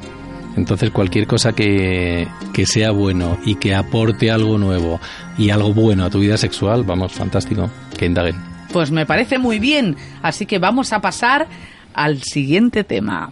[0.55, 4.99] Entonces cualquier cosa que, que, sea bueno y que aporte algo nuevo
[5.37, 8.35] y algo bueno a tu vida sexual, vamos, fantástico, que indaguen.
[8.71, 11.47] Pues me parece muy bien, así que vamos a pasar
[11.93, 13.31] al siguiente tema.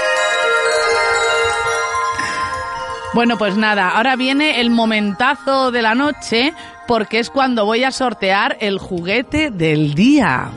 [3.13, 6.53] Bueno, pues nada, ahora viene el momentazo de la noche
[6.87, 10.49] porque es cuando voy a sortear el juguete del día.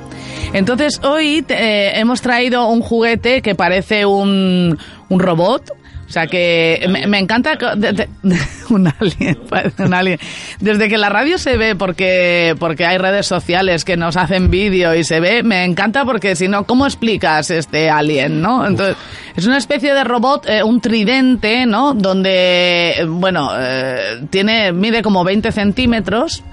[0.53, 4.79] Entonces hoy eh, hemos traído un juguete que parece un,
[5.11, 5.73] robot,
[6.15, 7.59] sea que me, encanta
[8.71, 9.39] un, alien,
[9.79, 10.19] un alien.
[10.61, 14.95] Desde que la radio se ve, porque, porque hay redes sociales que nos hacen vídeo
[14.95, 18.67] y se ve, me encanta porque si no, ¿cómo explicas este alien, no?
[18.67, 18.97] Entonces,
[19.35, 21.95] es una especie de robot, eh, un tridente, ¿no?
[21.95, 26.45] Donde, bueno, eh, tiene, mide como 20 centímetros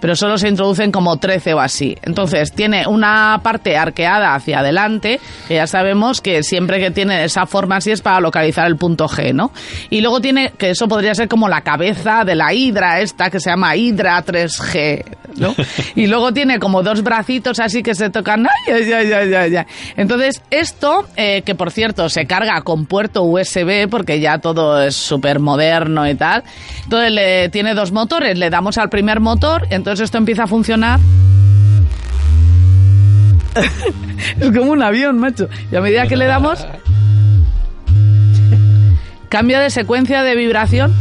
[0.00, 1.96] pero solo se introducen como 13 o así.
[2.02, 7.46] Entonces, tiene una parte arqueada hacia adelante, que ya sabemos que siempre que tiene esa
[7.46, 9.52] forma así es para localizar el punto G, ¿no?
[9.90, 13.40] Y luego tiene, que eso podría ser como la cabeza de la hidra esta, que
[13.40, 15.04] se llama hidra 3G,
[15.36, 15.54] ¿no?
[15.94, 18.46] Y luego tiene como dos bracitos así que se tocan.
[18.66, 19.64] Ay, ay, ay, ay, ay.
[19.96, 24.94] Entonces, esto, eh, que por cierto se carga con puerto USB porque ya todo es
[24.94, 26.44] súper moderno y tal.
[26.84, 28.38] Entonces, le, tiene dos motores.
[28.38, 31.00] Le damos al primer motor, entonces esto empieza a funcionar.
[34.40, 35.48] es como un avión, macho.
[35.70, 36.66] Y a medida que le damos,
[39.28, 40.94] cambia de secuencia de vibración.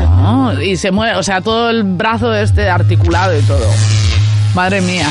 [0.00, 3.66] Ah, y se mueve, o sea, todo el brazo este articulado y todo.
[4.54, 5.08] Madre mía.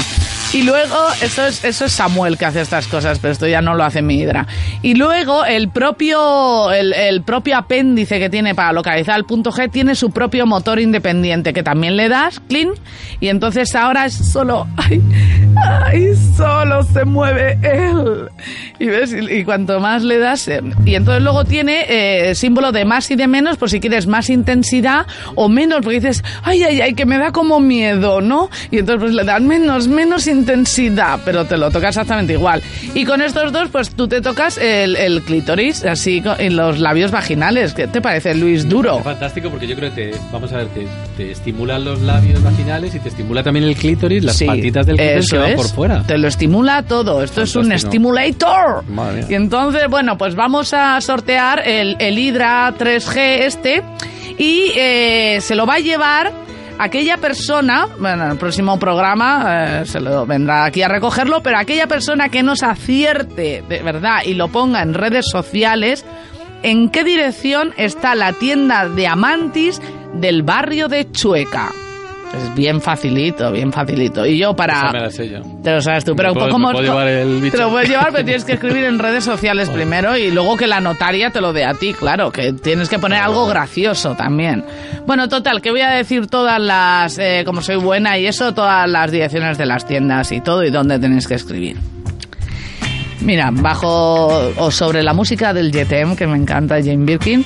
[0.53, 3.75] Y luego, eso es, eso es Samuel que hace estas cosas, pero esto ya no
[3.75, 4.47] lo hace mi hidra.
[4.81, 9.69] Y luego, el propio, el, el propio apéndice que tiene para localizar el punto G
[9.69, 12.69] tiene su propio motor independiente, que también le das, clean,
[13.19, 15.01] y entonces ahora es solo, ay,
[15.85, 18.29] ay, solo se mueve él.
[18.79, 22.71] Y ves, y, y cuanto más le das, eh, y entonces luego tiene eh, símbolo
[22.71, 26.63] de más y de menos, por si quieres más intensidad o menos, porque dices, ay,
[26.63, 28.49] ay, ay, que me da como miedo, ¿no?
[28.71, 30.36] Y entonces pues le das menos, menos intensidad,
[31.25, 32.61] pero te lo toca exactamente igual.
[32.93, 37.11] Y con estos dos, pues tú te tocas el, el clítoris, así, en los labios
[37.11, 37.73] vaginales.
[37.73, 38.67] ¿Qué te parece, Luis?
[38.67, 38.97] Duro.
[38.97, 42.41] Es fantástico porque yo creo que te, vamos a ver, te, te estimulan los labios
[42.43, 45.67] vaginales y te estimula también el clítoris, las Sí, patitas del clítoris que van por
[45.69, 46.03] fuera.
[46.03, 47.23] Te lo estimula todo.
[47.23, 47.91] Esto es un Fantástico.
[47.91, 48.83] stimulator.
[48.89, 49.25] Madre mía.
[49.29, 53.83] Y entonces, bueno, pues vamos a sortear el, el Hydra 3G este
[54.37, 56.31] y eh, se lo va a llevar
[56.79, 61.57] aquella persona, bueno, en el próximo programa eh, se lo vendrá aquí a recogerlo, pero
[61.57, 66.05] aquella persona que nos acierte de verdad y lo ponga en redes sociales,
[66.63, 69.81] ¿en qué dirección está la tienda de Amantis
[70.13, 71.71] del barrio de Chueca?
[72.35, 74.25] Es bien facilito, bien facilito.
[74.25, 74.91] Y yo para...
[74.91, 75.39] Me la sé yo.
[75.63, 77.55] Te lo sabes tú, pero ¿Me puedo- ¿cómo me puedo llevar el bicho?
[77.57, 80.67] Te lo puedes llevar, pero tienes que escribir en redes sociales primero y luego que
[80.67, 84.63] la notaria te lo dé a ti, claro, que tienes que poner algo gracioso también.
[85.05, 88.89] Bueno, total, que voy a decir todas las, eh, como soy buena y eso, todas
[88.89, 91.77] las direcciones de las tiendas y todo y dónde tenéis que escribir.
[93.21, 97.43] Mira, bajo o sobre la música del JTM, que me encanta Jane Birkin.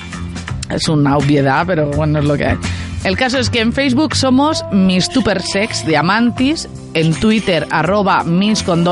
[0.70, 2.56] Es una obviedad, pero bueno, es lo que hay.
[3.04, 5.10] El caso es que en Facebook somos Miss
[5.40, 8.22] Sex de Amantis, en Twitter arroba
[8.62, 8.84] con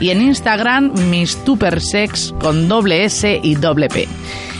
[0.00, 1.38] y en Instagram Miss
[1.78, 4.08] Sex con doble S y doble P.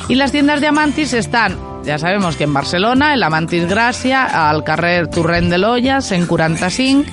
[0.09, 3.29] Y las tiendas de Amantis están, ya sabemos que en Barcelona, en la
[3.67, 7.11] Gracia, al carrer Turren de Loyas, en 45,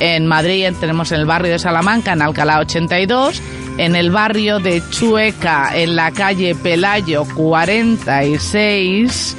[0.00, 3.42] en Madrid tenemos en el barrio de Salamanca, en Alcalá 82.
[3.78, 9.36] En el barrio de Chueca, en la calle Pelayo 46.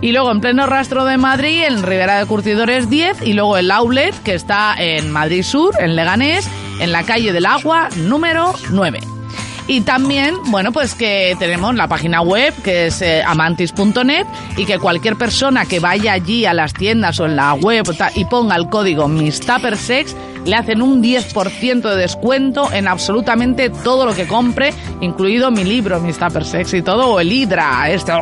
[0.00, 3.22] Y luego en pleno rastro de Madrid, en Ribera de Curtidores 10.
[3.22, 6.48] Y luego el outlet, que está en Madrid Sur, en Leganés,
[6.80, 9.17] en la calle del Agua número 9.
[9.68, 14.26] Y también, bueno, pues que tenemos la página web que es eh, amantis.net
[14.56, 18.24] y que cualquier persona que vaya allí a las tiendas o en la web y
[18.24, 24.26] ponga el código MISTAPERSEX le hacen un 10% de descuento en absolutamente todo lo que
[24.26, 28.12] compre, incluido mi libro MISTAPERSEX y todo, o el Hydra, este,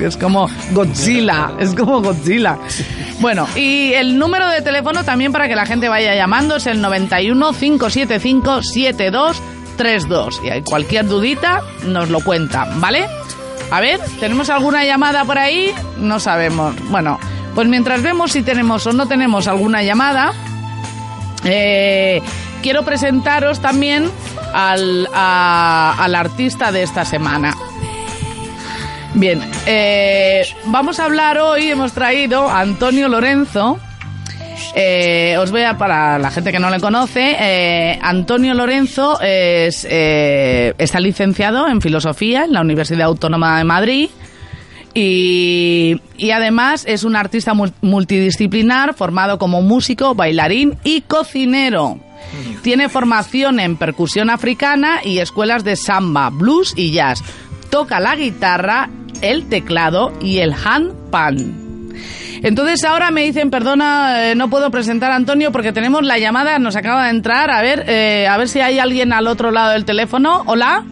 [0.00, 2.56] es como Godzilla, es como Godzilla.
[3.20, 6.80] Bueno, y el número de teléfono también para que la gente vaya llamando es el
[6.80, 9.42] 91 575 72
[9.78, 13.08] 32 y hay cualquier dudita nos lo cuentan, ¿vale?
[13.70, 15.72] A ver, ¿tenemos alguna llamada por ahí?
[15.96, 16.74] No sabemos.
[16.90, 17.18] Bueno,
[17.54, 20.32] pues mientras vemos si tenemos o no tenemos alguna llamada,
[21.44, 22.20] eh,
[22.62, 24.10] quiero presentaros también
[24.52, 27.54] al, al artista de esta semana.
[29.14, 33.80] Bien, eh, vamos a hablar hoy, hemos traído a Antonio Lorenzo.
[34.74, 40.74] Eh, os voy a, para la gente que no le conoce, eh, Antonio Lorenzo eh,
[40.78, 44.08] está licenciado en Filosofía en la Universidad Autónoma de Madrid
[44.94, 51.98] y, y además es un artista mul- multidisciplinar formado como músico, bailarín y cocinero.
[52.62, 57.22] Tiene formación en percusión africana y escuelas de samba, blues y jazz.
[57.70, 58.90] Toca la guitarra,
[59.22, 61.67] el teclado y el handpan.
[62.42, 66.58] Entonces ahora me dicen, perdona, eh, no puedo presentar a Antonio porque tenemos la llamada,
[66.58, 67.50] nos acaba de entrar.
[67.50, 70.42] A ver, eh, a ver si hay alguien al otro lado del teléfono.
[70.46, 70.84] Hola.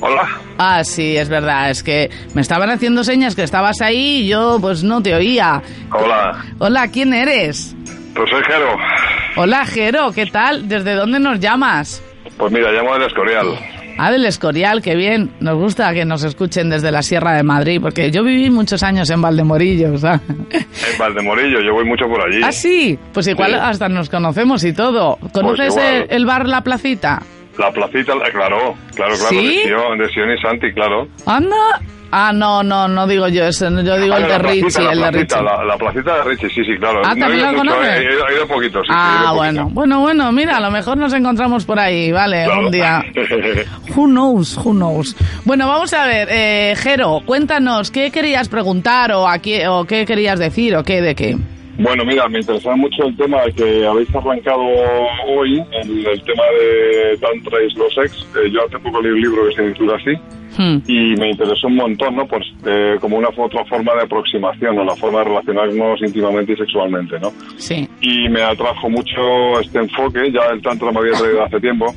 [0.00, 0.28] Hola.
[0.58, 4.58] Ah, sí, es verdad, es que me estaban haciendo señas que estabas ahí y yo
[4.60, 5.62] pues no te oía.
[5.92, 6.44] Hola.
[6.58, 7.74] Hola, ¿quién eres?
[8.14, 8.76] Pues soy Jero.
[9.36, 10.68] Hola, Jero, ¿qué tal?
[10.68, 12.02] ¿Desde dónde nos llamas?
[12.36, 13.58] Pues mira, llamo del Escorial.
[13.98, 15.30] Ah, del Escorial, qué bien.
[15.40, 19.10] Nos gusta que nos escuchen desde la Sierra de Madrid, porque yo viví muchos años
[19.10, 20.20] en Valdemorillo, ¿sabes?
[20.50, 22.40] En Valdemorillo, yo voy mucho por allí.
[22.44, 23.56] Ah, sí, pues igual Sí.
[23.60, 25.18] hasta nos conocemos y todo.
[25.32, 25.86] ¿Conoces igual.
[25.86, 27.22] el, el bar La Placita?
[27.58, 29.56] La placita, eh, claro, claro, claro, ¿Sí?
[29.58, 31.08] de Sion, de Sion y Santi, claro.
[31.26, 31.56] Anda.
[32.10, 34.92] Ah, no, no, no digo yo ese, yo digo Ah, el de placita, Richie, la
[34.92, 35.44] el de placita, Richie.
[35.44, 37.02] La, la placita de Richie, sí, sí, claro.
[37.04, 37.88] Ah, No ¿también la mucho, conoces?
[37.88, 38.86] eh, He, ido, he ido poquito, sí.
[38.86, 39.74] sí, Ah, ido bueno, poquito.
[39.74, 42.60] bueno, bueno, mira, a lo mejor nos encontramos por ahí, vale, Claro.
[42.66, 43.04] un día.
[43.94, 45.14] Who knows, who knows.
[45.44, 50.06] Bueno, vamos a ver, eh, Jero, cuéntanos, ¿qué querías preguntar o, a qué, o qué
[50.06, 51.36] querías decir o qué de qué?
[51.78, 54.62] Bueno, mira, me interesaba mucho el tema que habéis arrancado
[55.28, 58.26] hoy, el, el tema de Tantra y Slow Sex.
[58.36, 60.12] Eh, yo hace poco leí un libro que se titula así
[60.56, 60.78] Hmm.
[60.88, 62.26] y me interesó un montón, ¿no?
[62.26, 66.56] Pues eh, como una otra forma de aproximación o la forma de relacionarnos íntimamente y
[66.56, 67.30] sexualmente, ¿no?
[67.58, 67.88] Sí.
[68.00, 71.94] Y me atrajo mucho este enfoque, ya el Tantra me había traído hace tiempo.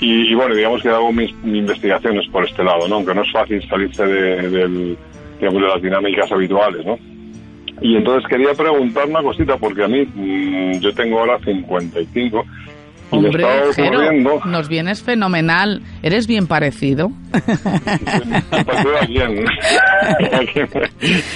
[0.00, 2.96] Y, y bueno, digamos que hago mis, mis investigaciones por este lado, ¿no?
[2.96, 4.98] Aunque no es fácil salirse de, del,
[5.40, 6.98] digamos, de las dinámicas habituales, ¿no?
[7.80, 12.44] Y entonces quería preguntar una cosita, porque a mí, mm, yo tengo ahora 55,
[13.12, 15.82] y me Hombre, estaba Jero, nos vienes fenomenal.
[16.02, 17.10] ¿Eres bien parecido?
[17.32, 19.44] me bien.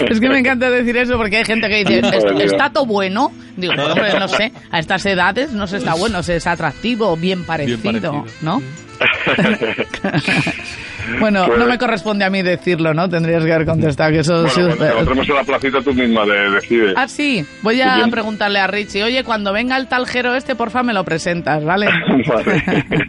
[0.09, 3.31] Es que me encanta decir eso porque hay gente que dice, "¿Est- ¿está todo bueno?
[3.57, 7.45] Digo, hombre, no sé, a estas edades no se está bueno, se es atractivo, bien
[7.45, 8.25] parecido, parecido.
[8.43, 8.61] ¿no?
[11.21, 13.09] bueno, Pues- no me corresponde a mí decirlo, ¿no?
[13.09, 14.35] Tendrías que haber contestado que eso...
[14.43, 16.93] Bueno, sí- cuando encontremos en la placita tú misma de, decide.
[16.97, 20.83] Ah, sí, voy a preguntarle a Richie, oye, cuando venga el tal Jero este, porfa,
[20.83, 21.87] me lo presentas, ¿vale?
[22.27, 22.65] Vale.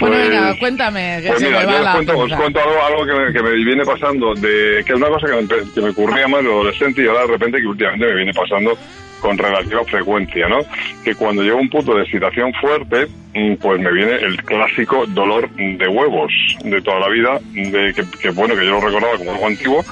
[0.00, 2.32] Bueno, Pues- venga, cuéntame, que Pues se mira, me yo va os la cuento, os
[2.32, 5.34] cuento algo, algo que, me, que me viene pasando, de, que es una cosa que
[5.36, 8.32] me, que me ocurría más de adolescente y ahora de repente que últimamente me viene
[8.32, 8.76] pasando
[9.20, 10.58] con relativa frecuencia, ¿no?
[11.04, 15.50] Que cuando llego un punto de excitación fuerte, mm, pues me viene el clásico dolor
[15.50, 16.32] de huevos
[16.64, 19.84] de toda la vida, de que, que, bueno, que yo lo recordaba como algo antiguo,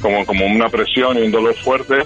[0.00, 2.02] como, como una presión y un dolor fuerte,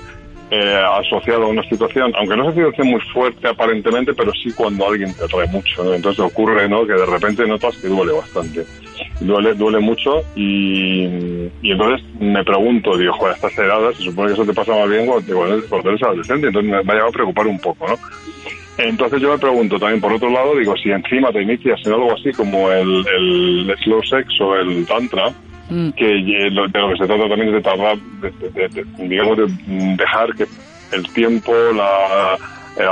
[0.51, 4.51] eh, asociado a una situación, aunque no es una situación muy fuerte aparentemente, pero sí
[4.53, 5.95] cuando alguien te atrae mucho, ¿no?
[5.95, 6.87] Entonces ocurre, ¿no?
[6.87, 8.65] Que de repente notas que duele bastante.
[9.21, 11.05] Duele, duele mucho y,
[11.63, 15.07] entonces me pregunto, digo, joder, estas edades se supone que eso te pasa más bien
[15.07, 15.35] cuando,
[15.69, 17.97] cuando eres adolescente, entonces me, me ha llegado a preocupar un poco, ¿no?
[18.79, 22.13] Entonces yo me pregunto también, por otro lado, digo, si encima te inicias en algo
[22.13, 25.33] así como el, el slow sex o el tantra,
[25.71, 25.91] Mm.
[25.91, 29.97] que eh, de lo que se trata también es de tardar, de, digamos, de mm,
[29.97, 30.47] dejar que
[30.93, 32.39] el tiempo, la,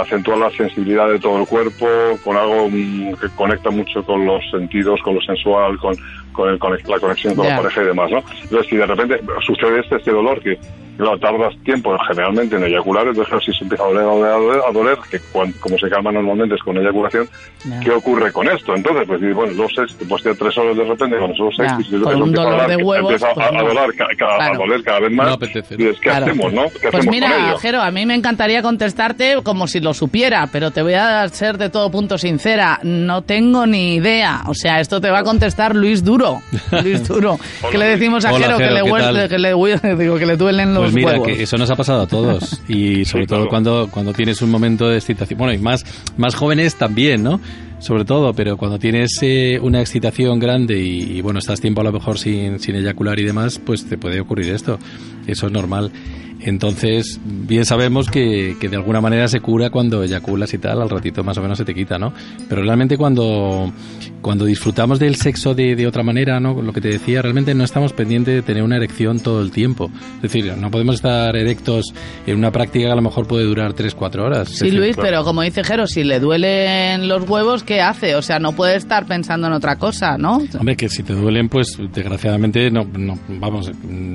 [0.00, 1.86] acentuar la sensibilidad de todo el cuerpo,
[2.22, 5.96] con algo mm, que conecta mucho con los sentidos, con lo sensual, con,
[6.36, 7.50] con el la conexión con Ya.
[7.56, 8.18] la pareja y demás, ¿no?
[8.42, 10.58] Entonces, si de repente sucede este, este dolor que,
[10.96, 14.30] claro, tardas tiempo generalmente en eyacular, entonces claro, si se empieza a doler, a doler,
[14.30, 17.28] a doler, a doler, que cuan- como se calma normalmente es con eyaculación,
[17.64, 17.80] Ya.
[17.80, 18.74] ¿qué ocurre con esto?
[18.74, 21.78] Entonces, pues, bueno, los sex, pues ya tres horas de repente con esos sex, Ya,
[21.80, 24.06] y si con un empieza a dolor doler, de huevos, empieza pues a, a ca-
[24.16, 24.58] ca- a Claro.
[24.58, 26.26] doler cada vez más, No apetece, y dices, ¿qué Claro.
[26.26, 26.62] hacemos, no?
[26.64, 27.56] ¿Qué Pues hacemos mira?
[27.60, 31.58] Jero, a mí me encantaría contestarte como si lo supiera, pero te voy a ser
[31.58, 32.78] de todo punto sincera.
[32.82, 34.42] No tengo ni idea.
[34.46, 36.25] O sea, esto te va a contestar Luis Duro.
[36.82, 37.38] Luis Duro.
[37.70, 38.56] ¿Qué le decimos a Jero?
[38.58, 39.48] que, le que le
[40.02, 41.26] digo, que le duelen los Pues mira, huevos.
[41.28, 43.48] que eso nos ha pasado a todos y sobre Sí, todo claro.
[43.48, 45.84] cuando, cuando tienes un momento de excitación, bueno, y más,
[46.16, 47.40] más jóvenes también, ¿no?
[47.78, 51.84] Sobre todo, pero cuando tienes eh, una excitación grande y, y, bueno, estás tiempo a
[51.84, 54.78] lo mejor sin, sin eyacular y demás, pues te puede ocurrir esto.
[55.26, 55.90] Eso es normal.
[56.40, 60.90] Entonces, bien sabemos que, que de alguna manera se cura cuando eyaculas y tal, al
[60.90, 62.12] ratito más o menos se te quita, ¿no?
[62.48, 63.72] Pero realmente cuando,
[64.20, 66.60] cuando disfrutamos del sexo de, de otra manera, ¿no?
[66.60, 69.90] Lo que te decía, realmente no estamos pendientes de tener una erección todo el tiempo.
[70.16, 71.94] Es decir, no podemos estar erectos
[72.26, 74.48] en una práctica que a lo mejor puede durar 3-4 horas.
[74.48, 78.14] Sí, decir, Luis, pero como dice Jero, si le duelen los huevos, ¿qué hace?
[78.14, 80.42] O sea, no puede estar pensando en otra cosa, ¿no?
[80.58, 83.70] Hombre, que si te duelen, pues desgraciadamente no, no vamos,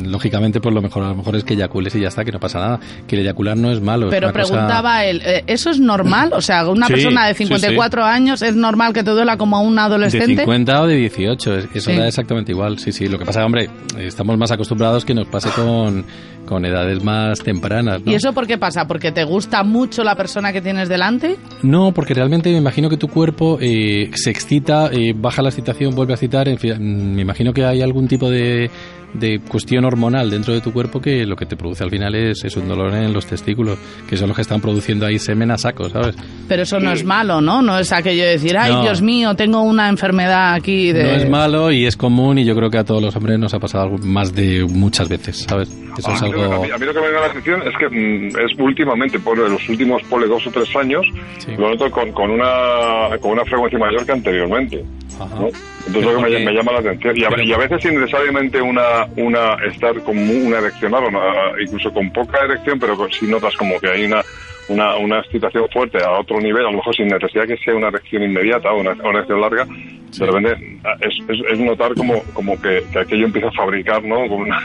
[0.05, 2.39] lógicamente pues lo mejor a lo mejor es que eyacules y ya está, que no
[2.39, 4.05] pasa nada, que el eyacular no es malo.
[4.07, 6.31] es Pero cosa- preguntaba él, eh, ¿eso es normal?
[6.33, 9.57] O sea, una Sí, persona de sí, 54 años, ¿es normal que te duela como
[9.57, 10.35] a un de adolescente?
[10.37, 11.97] 50 o de 18, es- eso Sí.
[11.97, 13.07] da exactamente igual, sí, sí.
[13.07, 16.05] Lo que pasa, hombre, estamos más acostumbrados que nos pase con,
[16.51, 18.11] con edades más tempranas, ¿no?
[18.11, 18.85] ¿Y eso por qué pasa?
[18.85, 21.37] ¿Porque te gusta mucho la persona que tienes delante?
[21.63, 25.95] No, porque realmente me imagino que tu cuerpo eh, se excita, eh, baja la excitación,
[25.95, 26.49] vuelve a excitar.
[26.49, 28.69] En fin, mm, me imagino que hay algún tipo de,
[29.13, 32.43] de cuestión hormonal dentro de tu cuerpo que lo que te produce al final es,
[32.43, 35.57] es un dolor en los testículos, que son los que están produciendo ahí semen a
[35.57, 36.15] saco, ¿sabes?
[36.49, 37.61] Pero eso no es malo, ¿no?
[37.61, 38.81] No es aquello de decir, ay, No.
[38.83, 41.03] Dios mío, tengo una enfermedad aquí de...
[41.03, 43.53] No es malo y es común y yo creo que a todos los hombres nos
[43.53, 45.69] ha pasado algo más de muchas veces, ¿sabes?
[45.97, 46.53] Eso a, es mí, lo que- algo...
[46.55, 49.19] a mí- a mí lo que me llama la atención es que mm, es últimamente,
[49.19, 51.05] por los últimos pole dos o tres años,
[51.39, 51.55] Sí.
[51.57, 54.83] lo noto con, con, una, con una frecuencia mayor que anteriormente.
[55.19, 55.35] Ajá.
[55.35, 55.47] ¿no?
[55.87, 57.17] Entonces lo que me, me llama la atención.
[57.17, 61.59] Y a, pero- y a veces sin necesariamente una, una estar con una erección, o
[61.59, 64.21] incluso con poca erección, pero si notas como que hay una
[64.67, 67.89] una, una excitación fuerte a otro nivel, a lo mejor sin necesidad que sea una
[67.89, 72.61] reacción inmediata o una, una reacción larga, de repente es, es, es notar como, como
[72.61, 74.15] que, que aquello empieza a fabricar, ¿no?
[74.29, 74.61] Como una-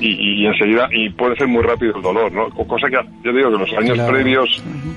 [0.00, 2.48] y, y enseguida, y puede ser muy rápido el dolor, ¿no?
[2.50, 4.12] Co- Cosa que yo digo que los años Claro.
[4.12, 4.48] previos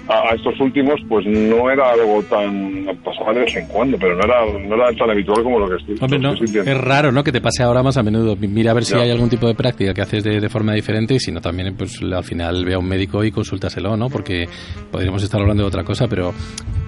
[0.07, 4.15] a, a estos últimos, pues no era algo tan, pasaba de vez en cuando, pero
[4.15, 7.11] no era, no era tan habitual como lo que estoy, Hombre, no, estoy es raro,
[7.11, 7.23] ¿no?
[7.23, 8.35] Que te pase ahora más a menudo.
[8.39, 9.01] Mira a ver si Ya.
[9.01, 11.75] hay algún tipo de práctica que haces de, de forma diferente y si no también,
[11.77, 14.09] pues al final ve a un médico y consúltaselo, ¿no?
[14.09, 14.47] Porque
[14.91, 16.33] podríamos estar hablando de otra cosa, pero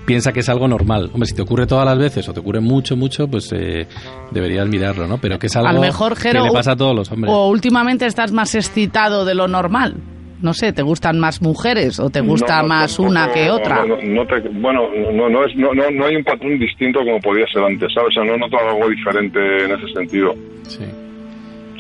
[0.06, 1.10] piensa que es algo normal.
[1.14, 3.88] Hombre, si te ocurre todas las veces o te ocurre mucho, mucho, pues eh,
[4.32, 5.18] deberías mirarlo, ¿no?
[5.18, 7.34] Pero que es algo A lo mejor, que le pasa a todos los hombres.
[7.34, 9.96] O últimamente estás más excitado de lo normal.
[10.42, 13.86] No sé, ¿te gustan más mujeres o te gusta No, más tampoco- una que otra?
[13.86, 14.82] no, no, no te- bueno,
[15.14, 18.10] no, no, es, no, no, no hay un patrón distinto como podía ser antes, ¿sabes?
[18.10, 20.36] O sea, no noto algo diferente en ese sentido,
[20.68, 20.84] Sí.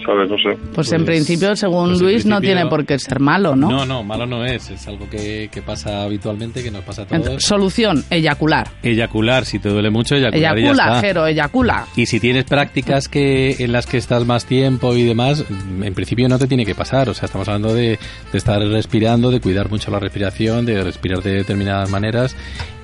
[0.05, 0.29] ¿Sabes?
[0.29, 0.57] No sé.
[0.73, 3.69] Pues, en Pues- principio, según pues Luis, no tiene por qué ser malo, ¿no?
[3.69, 4.69] No, no, malo no es.
[4.69, 7.43] Es algo que, que pasa habitualmente, que nos pasa a todos.
[7.43, 8.67] Solución, eyacular.
[8.83, 11.01] Eyacular, si te duele mucho, eyacular y ya Eyacula, está.
[11.01, 11.85] Jero, eyacula.
[11.95, 15.43] Y si tienes prácticas que en las que estás más tiempo y demás,
[15.81, 17.09] en principio no te tiene que pasar.
[17.09, 17.97] O sea, estamos hablando de,
[18.31, 22.35] de estar respirando, de cuidar mucho la respiración, de respirar de determinadas maneras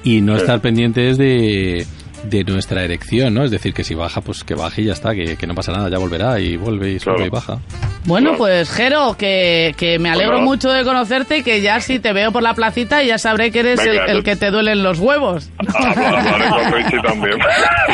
[0.03, 1.85] y no estar pendientes de,
[2.23, 3.43] de nuestra erección, ¿no?
[3.43, 5.71] Es decir, que si baja, pues que baje y ya está, que, que no pasa
[5.71, 7.25] nada, ya volverá y vuelve y sube Claro.
[7.25, 7.57] y baja.
[8.05, 8.37] Bueno, Claro.
[8.37, 10.45] pues Jero, que, que me alegro Bueno.
[10.45, 13.59] mucho de conocerte y que ya si te veo por la placita ya sabré que
[13.59, 15.49] eres Venga, el, el yo- que te duelen los huevos.
[15.59, 17.37] Ah, vale, vale, con Richie también.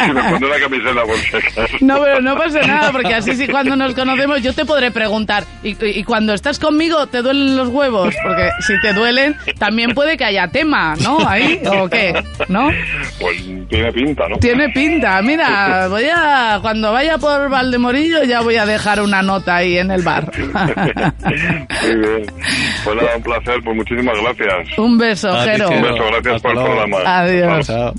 [0.08, 1.78] Y me pondré la camiseta por si acaso.
[1.82, 5.46] No, pero no pasa nada, porque así sí cuando nos conocemos yo te podré preguntar,
[5.64, 8.14] ¿y, y cuando estás conmigo te duelen los huevos?
[8.24, 11.18] Porque si te duelen, también puede que haya tema, ¿no?
[11.28, 12.14] Ahí, ¿o qué?
[12.50, 12.70] ¿No?
[13.20, 13.38] Pues
[13.70, 14.38] tiene pinta, ¿no?
[14.38, 15.22] Tiene pinta.
[15.22, 19.92] Mira, voy a, cuando vaya por Valdemorillo ya voy a dejar una nota ahí en
[19.92, 20.32] el bar.
[20.38, 22.26] Muy bien.
[22.84, 24.78] Pues nada, un placer, pues muchísimas gracias.
[24.78, 25.70] Un beso, Jero.
[25.70, 26.98] Un beso, gracias Hasta por el programa.
[27.06, 27.68] Adiós.
[27.68, 27.94] Chao.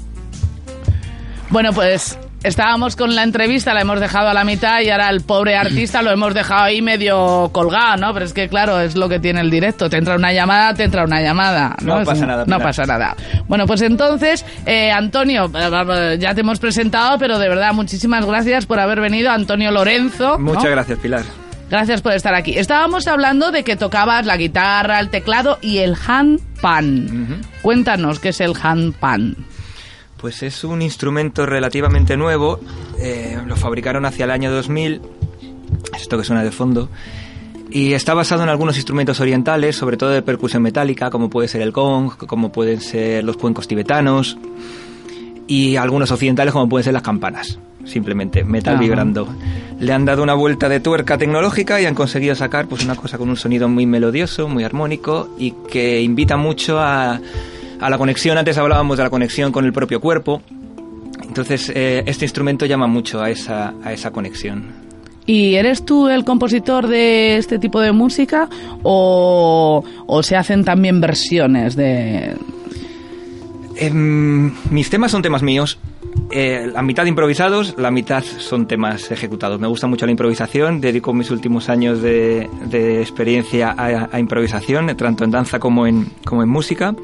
[1.51, 5.21] Bueno, pues estábamos con la entrevista, la hemos dejado a la mitad y ahora el
[5.23, 8.13] pobre artista lo hemos dejado ahí medio colgado, ¿no?
[8.15, 9.89] Pero es que, claro, es lo que tiene el directo.
[9.91, 11.77] Te entra una llamada, te entra una llamada.
[11.83, 13.17] No, pasa un- nada, No pasa nada.
[13.49, 18.67] Bueno, pues entonces, eh, Antonio, eh, ya te hemos presentado, pero de verdad, muchísimas gracias
[18.67, 20.39] por haber venido, Antonio Lorenzo.
[20.39, 20.55] ¿no?
[20.55, 21.23] Muchas gracias, Pilar.
[21.69, 22.57] Gracias por estar aquí.
[22.57, 27.41] Estábamos hablando de que tocabas la guitarra, el teclado y el handpan.
[27.63, 29.35] Cuéntanos qué es el handpan.
[30.19, 32.59] Pues es un instrumento relativamente nuevo.
[32.99, 35.03] eh, lo fabricaron hacia el año 2000.
[35.95, 36.89] Es esto que suena de fondo.
[37.71, 41.63] Y está basado en algunos instrumentos orientales, sobre todo de percusión metálica, como puede ser
[41.63, 44.39] el gong, como pueden ser los cuencos tibetanos.
[45.47, 47.59] Y algunos occidentales, como pueden ser las campanas.
[47.85, 48.83] Simplemente, metal Ajá.
[48.83, 49.29] vibrando.
[49.79, 53.19] Le han dado una vuelta de tuerca tecnológica y han conseguido sacar pues una cosa
[53.19, 57.21] con un sonido muy melodioso, muy armónico y que invita mucho a,
[57.81, 58.39] a la conexión.
[58.39, 60.43] Antes hablábamos de la conexión con el propio cuerpo.
[61.23, 64.87] Entonces, eh, este instrumento llama mucho a esa, a esa conexión.
[65.27, 68.49] ¿Y eres tú el compositor de este tipo de música
[68.85, 72.37] o, o se hacen también versiones de...
[73.75, 75.79] Em, mis temas son temas míos.
[76.31, 79.61] Eh, la mitad improvisados, la mitad son temas ejecutados.
[79.61, 84.97] Me gusta mucho la improvisación, dedico mis últimos años de, de experiencia a, a improvisación,
[84.97, 86.95] tanto en danza como en, como en música.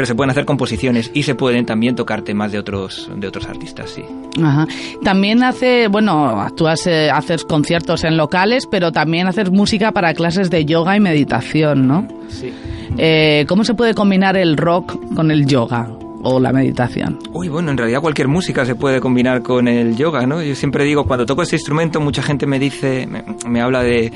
[0.00, 3.46] Pero se pueden hacer composiciones y se pueden también tocar temas de otros, de otros
[3.46, 4.02] artistas, sí.
[4.42, 4.66] Ajá.
[5.04, 10.48] También hace, bueno, actúas, eh, haces conciertos en locales, pero también haces música para clases
[10.48, 12.08] de yoga y meditación, ¿no?
[12.30, 12.50] Sí.
[12.96, 15.90] Eh, ¿Cómo se puede combinar el rock con el yoga
[16.22, 17.18] o la meditación?
[17.34, 20.42] Uy, bueno, en realidad cualquier música se puede combinar con el yoga, ¿no?
[20.42, 24.10] Yo siempre digo, cuando toco este instrumento, mucha gente me dice, me, me habla de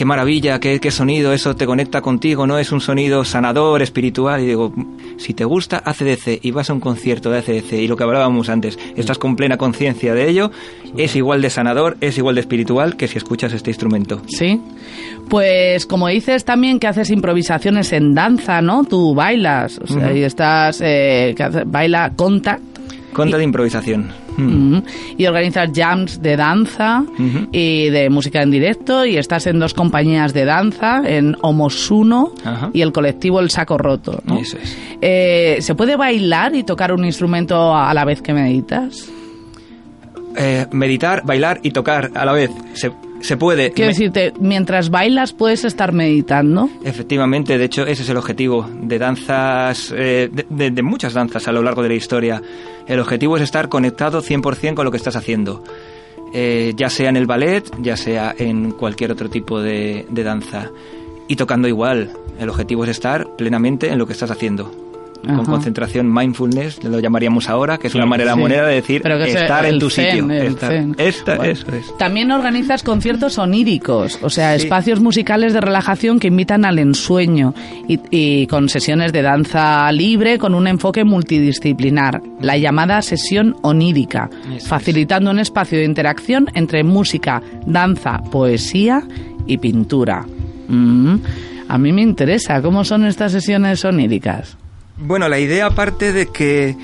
[0.00, 2.58] qué maravilla, qué, qué sonido, eso te conecta contigo, ¿no?
[2.58, 4.40] Es un sonido sanador, espiritual.
[4.42, 4.72] Y digo,
[5.18, 8.48] si te gusta ACDC y vas a un concierto de ACDC y lo que hablábamos
[8.48, 10.52] antes, estás con plena conciencia de ello,
[10.96, 14.22] es igual de sanador, es igual de espiritual que si escuchas este instrumento.
[14.26, 14.58] Sí.
[15.28, 18.84] Pues como dices también que haces improvisaciones en danza, ¿no?
[18.84, 22.62] Tú bailas, o sea, y estás, eh, que hace- baila contact.
[23.12, 24.08] Conta de improvisación.
[24.40, 24.82] Mm.
[25.18, 27.04] Y organizas jams de danza
[27.52, 32.70] y de música en directo y estás en dos compañías de danza, en Homosuno Ajá.
[32.72, 34.22] y el colectivo El Saco Roto.
[34.24, 34.38] ¿no?
[34.38, 34.76] Eso es.
[35.00, 39.08] Eh, ¿Se puede bailar y tocar un instrumento a la vez que meditas?
[40.36, 42.50] Eh, meditar, bailar y tocar a la vez.
[42.74, 43.72] Se, se puede.
[43.72, 46.68] Quiero decirte, mientras bailas puedes estar meditando.
[46.84, 51.46] Efectivamente, de hecho ese es el objetivo de danzas, eh, de, de- de muchas danzas
[51.48, 52.42] a lo largo de la historia.
[52.86, 55.62] El objetivo es estar conectado 100% con lo que estás haciendo,
[56.32, 60.70] Eh, ya sea en el ballet, ya sea en cualquier otro tipo de, de danza.
[61.26, 62.10] Y tocando igual.
[62.38, 64.70] El objetivo es estar plenamente en lo que estás haciendo.
[65.26, 68.40] Con concentración mindfulness, lo llamaríamos ahora, que es una manera Sí.
[68.40, 70.30] moneda de decir Pero que es estar en tu zen, sitio.
[70.30, 70.94] el estar- zen.
[70.98, 71.52] esta- Bueno.
[71.52, 71.96] Eso es.
[71.98, 74.64] También organizas conciertos oníricos, o sea, Sí.
[74.64, 77.54] espacios musicales de relajación que invitan al ensueño
[77.86, 84.30] y, y con sesiones de danza libre con un enfoque multidisciplinar, la llamada sesión onírica,
[84.48, 84.66] Eso es.
[84.68, 89.02] facilitando un espacio de interacción entre música, danza, poesía
[89.46, 90.24] y pintura.
[90.68, 91.16] Mm,
[91.68, 94.56] A mí me interesa, ¿cómo son estas sesiones oníricas?
[95.00, 96.76] Bueno, la idea parte de que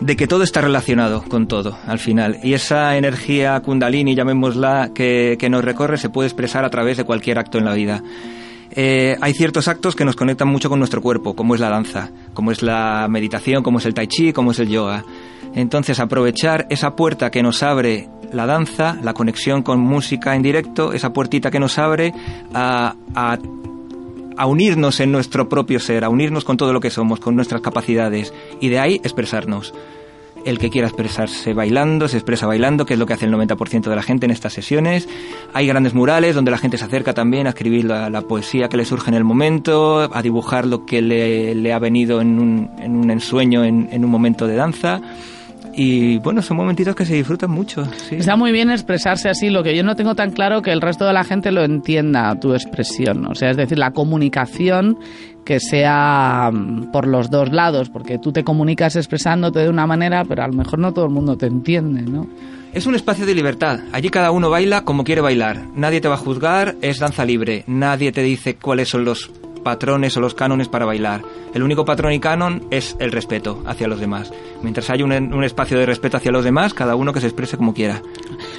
[0.00, 2.38] de que todo está relacionado con todo al final.
[2.42, 7.04] Y esa energía kundalini llamémosla que, que nos recorre se puede expresar a través de
[7.04, 8.02] cualquier acto en la vida.
[8.72, 12.10] Eh, hay ciertos actos que nos conectan mucho con nuestro cuerpo como es la danza
[12.34, 15.04] como es la meditación como es el tai chi como es el yoga.
[15.54, 20.92] Entonces aprovechar esa puerta que nos abre la danza la conexión con música en directo
[20.92, 22.14] esa puertita que nos abre
[22.54, 23.38] a, a
[24.40, 27.60] a unirnos en nuestro propio ser, a unirnos con todo lo que somos, con nuestras
[27.60, 29.74] capacidades y de ahí expresarnos.
[30.46, 33.90] El que quiera expresarse bailando, se expresa bailando, que es lo que hace el 90%
[33.90, 35.06] de la gente en estas sesiones.
[35.52, 38.86] Hay grandes murales donde la gente se acerca también a escribir la, poesía que le
[38.86, 43.10] surge en el momento, a dibujar lo que le, ha venido en un, en un
[43.10, 45.02] ensueño, en, en un momento de danza.
[45.74, 47.84] Y bueno, son momentitos que se disfrutan mucho.
[48.08, 48.16] sí.
[48.16, 51.06] Está muy bien expresarse así, lo que yo no tengo tan claro que el resto
[51.06, 53.26] de la gente lo entienda, tu expresión.
[53.26, 54.98] O sea, es decir, la comunicación
[55.44, 60.24] que sea mm, por los dos lados, porque tú te comunicas expresándote de una manera,
[60.24, 62.26] pero a lo mejor no todo el mundo te entiende, ¿no?
[62.72, 63.80] Es un espacio de libertad.
[63.92, 65.64] Allí cada uno baila como quiere bailar.
[65.74, 67.64] Nadie te va a juzgar, es danza libre.
[67.66, 69.30] Nadie te dice cuáles son los
[69.62, 71.22] patrones o los cánones para bailar.
[71.54, 74.32] El único patrón y canon es el respeto hacia los demás.
[74.62, 77.56] Mientras haya un, un espacio de respeto hacia los demás, cada uno que se exprese
[77.56, 78.02] como quiera.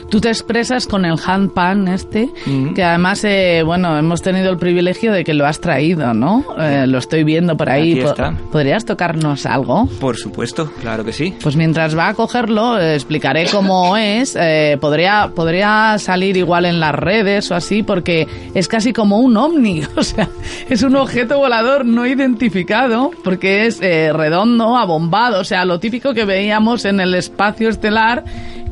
[0.10, 2.30] Tú te expresas con el handpan este,
[2.76, 6.44] que además, eh, bueno, hemos tenido el privilegio de que lo has traído, ¿no?
[6.60, 7.94] Eh, lo estoy viendo por ahí.
[7.94, 8.34] Aquí Po- está.
[8.52, 9.88] ¿Podrías tocarnos algo?
[10.00, 11.34] Por supuesto, claro que sí.
[11.42, 14.38] Pues mientras va a cogerlo, eh, explicaré cómo es.
[14.82, 19.82] Podría, podría salir igual en las redes o así, porque es casi como un ovni.
[19.96, 20.28] O sea,
[20.68, 25.40] es un objeto volador no identificado, porque es eh, redondo, abombado.
[25.40, 28.24] O sea, lo típico que veíamos en el espacio estelar,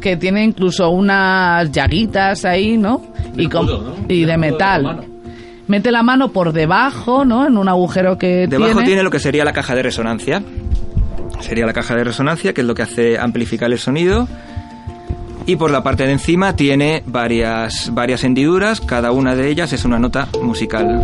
[0.02, 3.02] que tiene incluso unas llaguitas ahí, ¿no?
[3.38, 3.68] y, con-
[4.08, 5.06] y de metal.
[5.68, 7.46] Mete la mano por debajo, ¿no?
[7.46, 8.86] En un agujero que Debajo tiene.
[8.88, 10.42] tiene lo que sería la caja de resonancia.
[11.42, 14.28] Sería la caja de resonancia, que es lo que hace amplificar el sonido.
[15.46, 19.86] Y por la parte de encima tiene varias, varias hendiduras, cada una de ellas es
[19.86, 21.02] una nota musical.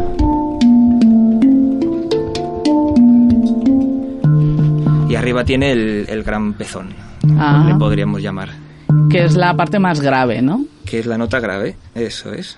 [5.15, 6.89] Y arriba tiene el, el gran pezón,
[7.39, 7.63] Ah.
[7.65, 8.49] le podríamos llamar,
[9.09, 10.65] que es la parte más grave, ¿no?
[10.85, 12.57] que es la nota grave, eso es.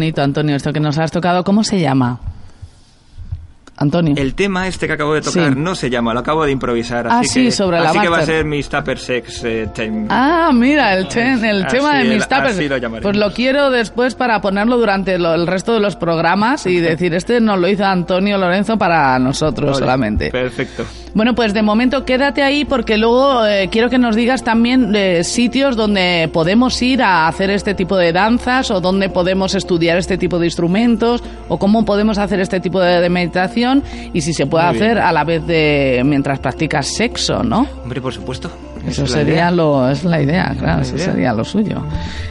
[0.00, 1.44] Bonito, Antonio, esto que nos has tocado.
[1.44, 2.18] ¿Cómo se llama?
[3.76, 4.14] Antonio.
[4.16, 5.58] El tema este que acabo de tocar Sí.
[5.58, 7.06] no se llama, lo acabo de improvisar.
[7.06, 9.68] Ah, así sí, que, sobre la Así que va a ser mi Tupper Sex eh,
[9.74, 10.06] Time.
[10.10, 13.02] Ah, mira, el, chen- el Así tema de mis lo llamaremos.
[13.02, 17.14] Pues lo quiero después para ponerlo durante lo- el resto de los programas y decir,
[17.14, 20.30] este nos lo hizo Antonio Lorenzo para nosotros solamente.
[20.30, 20.84] Perfecto.
[21.20, 25.22] Bueno, pues de momento quédate ahí porque luego eh, quiero que nos digas también eh,
[25.22, 30.16] sitios donde podemos ir a hacer este tipo de danzas o donde podemos estudiar este
[30.16, 34.46] tipo de instrumentos o cómo podemos hacer este tipo de, de meditación y si se
[34.46, 34.84] puede Muy bien.
[34.86, 37.66] hacer a la vez de mientras practicas sexo, ¿no?
[37.82, 38.50] Hombre, por supuesto.
[38.86, 41.04] Eso es sería lo es la idea, claro, la eso idea.
[41.04, 41.82] sería lo suyo.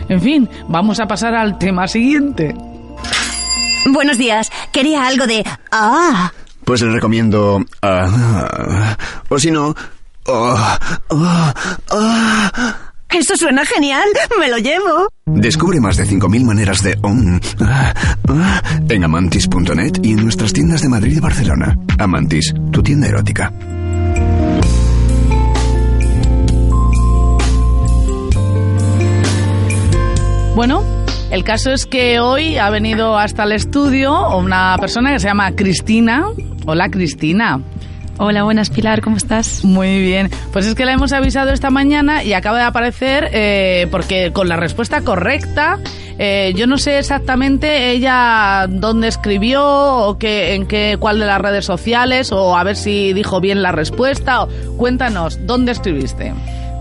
[0.10, 2.56] En fin, vamos a pasar al tema siguiente.
[3.94, 4.50] Buenos días.
[4.72, 5.46] Quería algo de...
[5.72, 6.32] Ah.
[6.70, 7.66] Pues le recomiendo...
[7.82, 8.96] ah,
[9.28, 9.74] o si no...
[10.28, 10.78] ah,
[11.10, 11.54] ah,
[11.90, 12.76] ah.
[13.10, 14.08] Eso suena genial.
[14.40, 15.10] Me lo llevo.
[15.26, 16.96] Descubre más de 5.000 maneras de...
[17.02, 17.92] om, ah,
[18.28, 21.76] ah, en amantis.net y en nuestras tiendas de Madrid y Barcelona.
[21.98, 23.52] Amantis, tu tienda erótica.
[30.54, 30.84] Bueno,
[31.32, 35.56] El caso es que hoy ha venido hasta el estudio una persona que se llama
[35.56, 36.26] Cristina.
[36.66, 37.62] Hola Cristina.
[38.22, 39.64] Hola, buenas Pilar, ¿cómo estás?
[39.64, 40.30] Muy bien.
[40.52, 44.50] Pues es que la hemos avisado esta mañana y acaba de aparecer eh, porque con
[44.50, 45.80] la respuesta correcta,
[46.18, 51.40] eh, yo no sé exactamente ella dónde escribió o qué, en qué, cuál de las
[51.40, 54.44] redes sociales o a ver si dijo bien la respuesta.
[54.44, 56.34] O, cuéntanos, ¿dónde escribiste?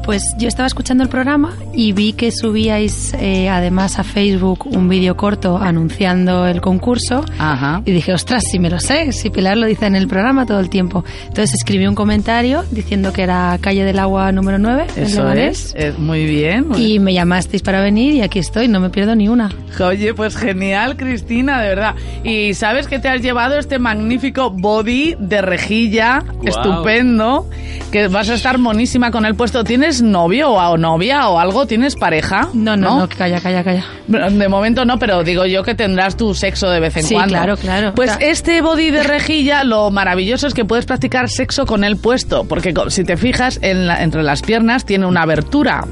[0.08, 4.88] Pues yo estaba escuchando el programa y vi que subíais eh, además a Facebook un
[4.88, 7.82] vídeo corto anunciando el concurso Ajá.
[7.84, 10.60] y dije, ostras, si me lo sé, si Pilar lo dice en el programa todo
[10.60, 11.04] el tiempo.
[11.26, 15.74] Entonces escribí un comentario diciendo que era Calle del Agua número 9, en Eso es,
[15.76, 16.68] es muy bien.
[16.78, 19.50] Y me llamasteis para venir y aquí estoy, no me pierdo ni una.
[19.78, 21.94] Oye, pues genial, Cristina, de verdad.
[22.24, 27.46] Y sabes que te has llevado este magnífico body de rejilla, estupendo,
[27.92, 29.64] que vas a estar monísima con el puesto.
[29.64, 31.66] ¿Tienes novio o novia o algo?
[31.66, 32.48] ¿Tienes pareja?
[32.54, 33.84] No, no, no, calla, calla, calla.
[34.06, 37.34] De momento no, pero digo yo que tendrás tu sexo de vez en Sí, cuando.
[37.34, 37.94] claro, claro.
[37.94, 42.44] Pues este body de rejilla, lo maravilloso es que puedes practicar sexo con él puesto,
[42.44, 45.84] porque si te fijas, en la- entre las piernas tiene una abertura.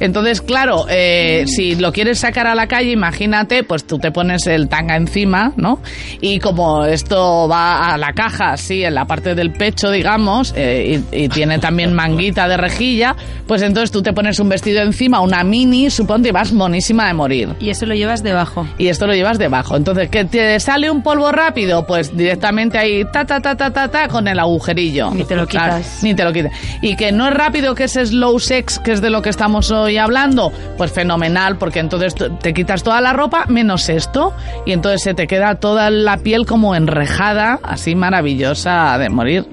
[0.00, 4.46] Entonces, claro, eh, si lo quieres sacar a la calle, imagínate, pues tú te pones
[4.46, 5.80] el tanga encima, ¿no?
[6.20, 11.02] Y como esto va a la caja, así, en la parte del pecho, digamos, eh,
[11.12, 13.16] y, y tiene también manguita de rejilla,
[13.46, 17.14] pues entonces tú te pones un vestido encima, una mini, suponte, y vas monísima de
[17.14, 17.48] morir.
[17.60, 18.66] Y eso lo llevas debajo.
[18.78, 19.76] Y esto lo llevas debajo.
[19.76, 21.86] Entonces, ¿que te sale un polvo rápido?
[21.86, 25.10] Pues directamente ahí, ta, ta, ta, ta, ta, ta, con el agujerillo.
[25.12, 26.02] Ni te lo Claro, quitas.
[26.02, 26.52] ni te lo quitas.
[26.82, 29.70] Y que no es rápido, que es slow sex, que es de lo que estamos
[29.70, 34.32] hoy hablando, pues fenomenal, porque entonces te quitas toda la ropa menos esto,
[34.66, 39.44] y entonces se te queda toda la piel como enrejada, así maravillosa de morir.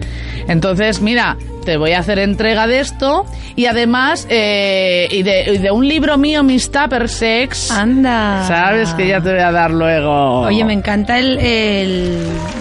[0.48, 5.58] Entonces, mira, te voy a hacer entrega de esto y además eh, y, de, y
[5.58, 7.72] de un libro mío, Mis Tupper Sex.
[7.72, 8.46] Anda.
[8.48, 10.42] Sabes que ya te voy a dar luego.
[10.42, 12.20] Oye, me encanta el, el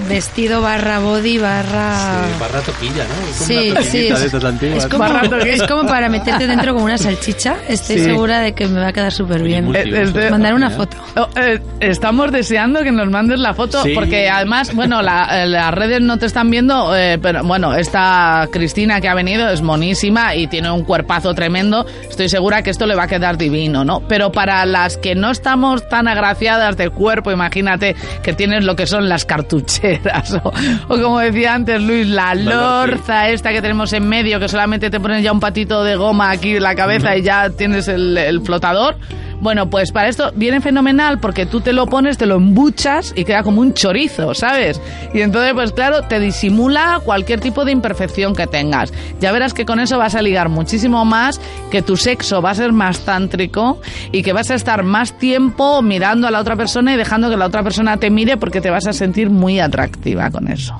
[0.08, 2.22] vestido barra body barra...
[2.38, 3.28] barra toquilla, ¿no?
[3.28, 5.04] Es como Sí, una sí, es, de es como,
[5.38, 7.56] es como para meterte dentro como una salchicha.
[7.68, 8.04] Estoy Sí.
[8.04, 9.74] segura de que me va a quedar súper bien.
[9.74, 10.96] Eh, este- Mandar una foto.
[11.16, 13.92] Oh, eh, estamos deseando que nos mandes la foto Sí.
[13.94, 18.48] porque además, bueno, la- eh, las redes no te están viendo, eh, pero bueno, esta
[18.52, 21.86] Cristina que ha venido es monísima y tiene un cuerpazo tremendo.
[22.08, 24.00] Estoy segura que esto le va a quedar divino, ¿no?
[24.08, 28.86] Pero para las que no estamos tan agraciadas de cuerpo, imagínate que tienes lo que
[28.86, 30.52] son las cartucheras o,
[30.88, 35.00] o como decía antes Luis, la lorza esta que tenemos en medio que solamente te
[35.00, 38.40] pones ya un patito de goma aquí en la cabeza y ya tienes el, el
[38.42, 38.96] flotador.
[39.42, 43.24] Bueno, pues para esto viene fenomenal porque tú te lo pones, te lo embuchas y
[43.24, 44.80] queda como un chorizo, ¿sabes?
[45.12, 48.92] Y entonces, pues claro, te disimula cualquier tipo de imperfección que tengas.
[49.20, 51.40] Ya verás que con eso vas a ligar muchísimo más,
[51.72, 53.80] que tu sexo va a ser más tántrico
[54.12, 57.36] y que vas a estar más tiempo mirando a la otra persona y dejando que
[57.36, 60.78] la otra persona te mire porque te vas a sentir muy atractiva con eso.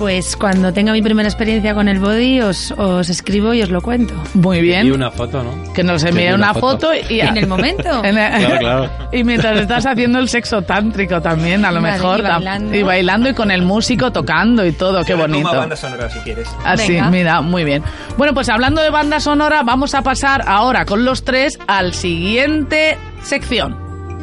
[0.00, 3.82] Pues cuando tenga mi primera experiencia con el body os, os escribo y os lo
[3.82, 4.14] cuento.
[4.32, 4.86] Muy bien.
[4.86, 5.72] Y una foto, ¿no?
[5.74, 6.92] Que nos envíe una, una foto, foto.
[7.10, 8.02] y En el momento.
[8.04, 8.90] En el- Claro, claro.
[9.12, 12.20] y mientras estás haciendo el sexo tántrico también, a lo Vale, mejor.
[12.20, 12.74] y bailando.
[12.76, 15.52] Y bailando y con el músico tocando y todo, qué Yo bonito.
[15.54, 16.48] banda sonora si quieres.
[16.64, 17.10] Así, Venga.
[17.10, 17.82] mira, muy bien.
[18.16, 22.96] Bueno, pues hablando de banda sonora, vamos a pasar ahora con los tres al siguiente
[23.22, 23.76] sección.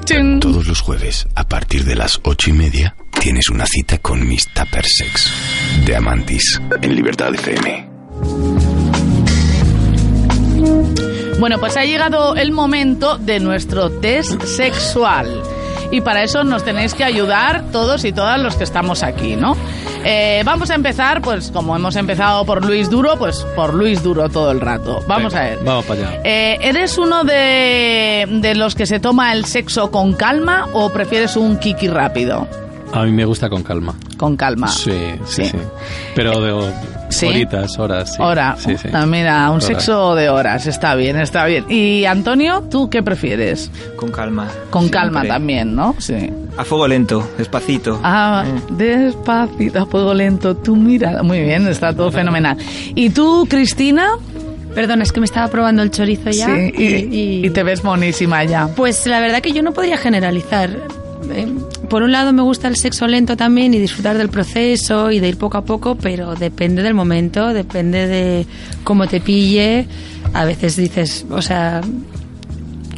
[0.06, 0.40] ¡Chin!
[0.40, 4.48] Todos los jueves, a partir de las ocho y media, tienes una cita con Miss
[4.48, 5.32] Tupper Sex
[5.86, 7.88] de Amantis en Libertad FM.
[11.40, 15.42] Bueno, pues ha llegado el momento de nuestro test sexual.
[15.92, 19.56] Y para eso nos tenéis que ayudar todos y todas los que estamos aquí, ¿no?
[20.04, 24.28] Eh, vamos a empezar, pues como hemos empezado por Luis Duro, pues por Luis Duro
[24.30, 25.04] todo el rato.
[25.08, 25.60] Vamos Venga, a ver.
[25.64, 26.22] Vamos para allá.
[26.24, 31.38] Eh, ¿Eres uno de, de los que se toma el sexo con calma o prefieres
[31.38, 32.48] un kiki rápido?
[32.94, 33.94] A mí me gusta con calma.
[34.18, 34.68] Con calma.
[34.68, 34.92] Sí,
[35.26, 35.50] sí, Sí.
[35.52, 35.58] sí.
[36.16, 36.72] Pero de
[37.10, 37.26] ¿Sí?
[37.28, 38.12] horitas, horas.
[38.16, 38.22] Sí.
[38.22, 38.56] Hora.
[38.58, 38.90] Sí, sí.
[38.94, 39.64] Ah, mira, un Horas.
[39.66, 40.66] sexo de horas.
[40.68, 41.66] Está bien, está bien.
[41.70, 43.70] Y Antonio, ¿tú qué prefieres?
[43.98, 44.48] Con calma.
[44.70, 45.00] Con Siempre.
[45.02, 45.96] calma también, ¿no?
[46.00, 46.30] Sí.
[46.58, 48.00] A fuego lento, despacito.
[48.04, 51.22] Ah, despacito, a fuego lento, tú mira.
[51.24, 52.58] Muy bien, está todo fenomenal.
[52.96, 54.12] ¿Y tú, Cristina?
[54.74, 56.46] Perdón, es que me estaba probando el chorizo ya.
[56.48, 58.68] Sí, y, y te ves monísima ya.
[58.76, 60.70] Pues la verdad que yo no podría generalizar.
[61.90, 65.30] Por un lado me gusta el sexo lento también y disfrutar del proceso y de
[65.30, 68.46] ir poco a poco, pero depende del momento, depende de
[68.84, 69.88] cómo te pille.
[70.34, 71.82] A veces dices, o sea,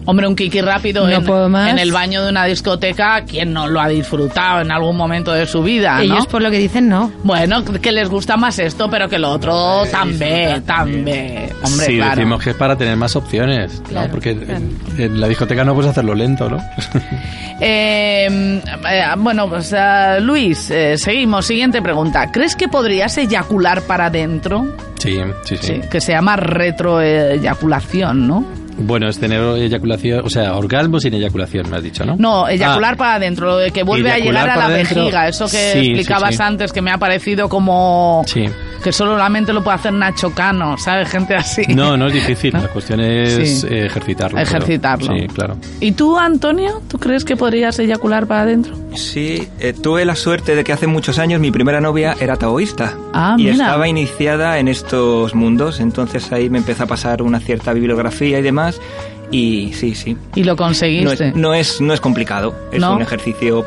[0.09, 1.69] Hombre, un kiki rápido No en, puedo más.
[1.69, 5.45] en el baño de una discoteca, ¿quién no lo ha disfrutado en algún momento de
[5.45, 5.95] su vida?
[5.97, 6.01] ¿no?
[6.01, 7.11] Ellos por lo que dicen no.
[7.23, 11.49] Bueno, que les gusta más esto, pero que lo otro también, también.
[11.63, 12.15] Hombre, sí, claro.
[12.15, 14.11] decimos que es para tener más opciones, Claro, ¿no?
[14.11, 14.55] Porque claro.
[14.57, 16.57] en- en la discoteca no puedes hacerlo lento, ¿no?
[17.61, 21.45] Eh, eh, bueno, pues eh, Luis, eh, seguimos.
[21.45, 22.31] Siguiente pregunta.
[22.31, 24.65] ¿Crees que podrías eyacular para adentro?
[24.97, 28.45] sí, sí, sí, Sí, que se llama retroeyaculación, ¿no?
[28.79, 32.15] Bueno, es tener eyaculación, o sea, orgasmo sin eyaculación, me has dicho, ¿no?
[32.17, 35.45] No, eyacular Ah, para adentro, lo de que vuelve a llegar a la vejiga, eso
[35.45, 36.41] que Sí, explicabas sí.
[36.43, 38.45] antes, que me ha parecido como Sí.
[38.83, 41.09] que solamente lo puede hacer Nacho Cano, ¿sabes?
[41.09, 41.63] Gente así.
[41.67, 43.67] No, no es difícil, la cuestión es Sí.
[43.69, 44.37] eh, ejercitarlo.
[44.37, 45.13] pero- Ejercitarlo.
[45.13, 45.57] Sí, claro.
[45.81, 46.81] ¿Y tú, Antonio?
[46.87, 48.75] ¿Tú crees que podrías eyacular para adentro?
[48.95, 52.93] Sí, eh, tuve la suerte de que hace muchos años mi primera novia era taoísta.
[53.13, 53.53] Ah, y mira.
[53.65, 58.41] estaba iniciada en estos mundos, entonces ahí me empezó a pasar una cierta bibliografía y
[58.41, 58.68] demás.
[59.31, 60.17] Y sí, sí.
[60.35, 61.29] Y lo No conseguiste.
[61.29, 62.95] es, no es, no es complicado, es ¿No?
[62.95, 63.65] un ejercicio,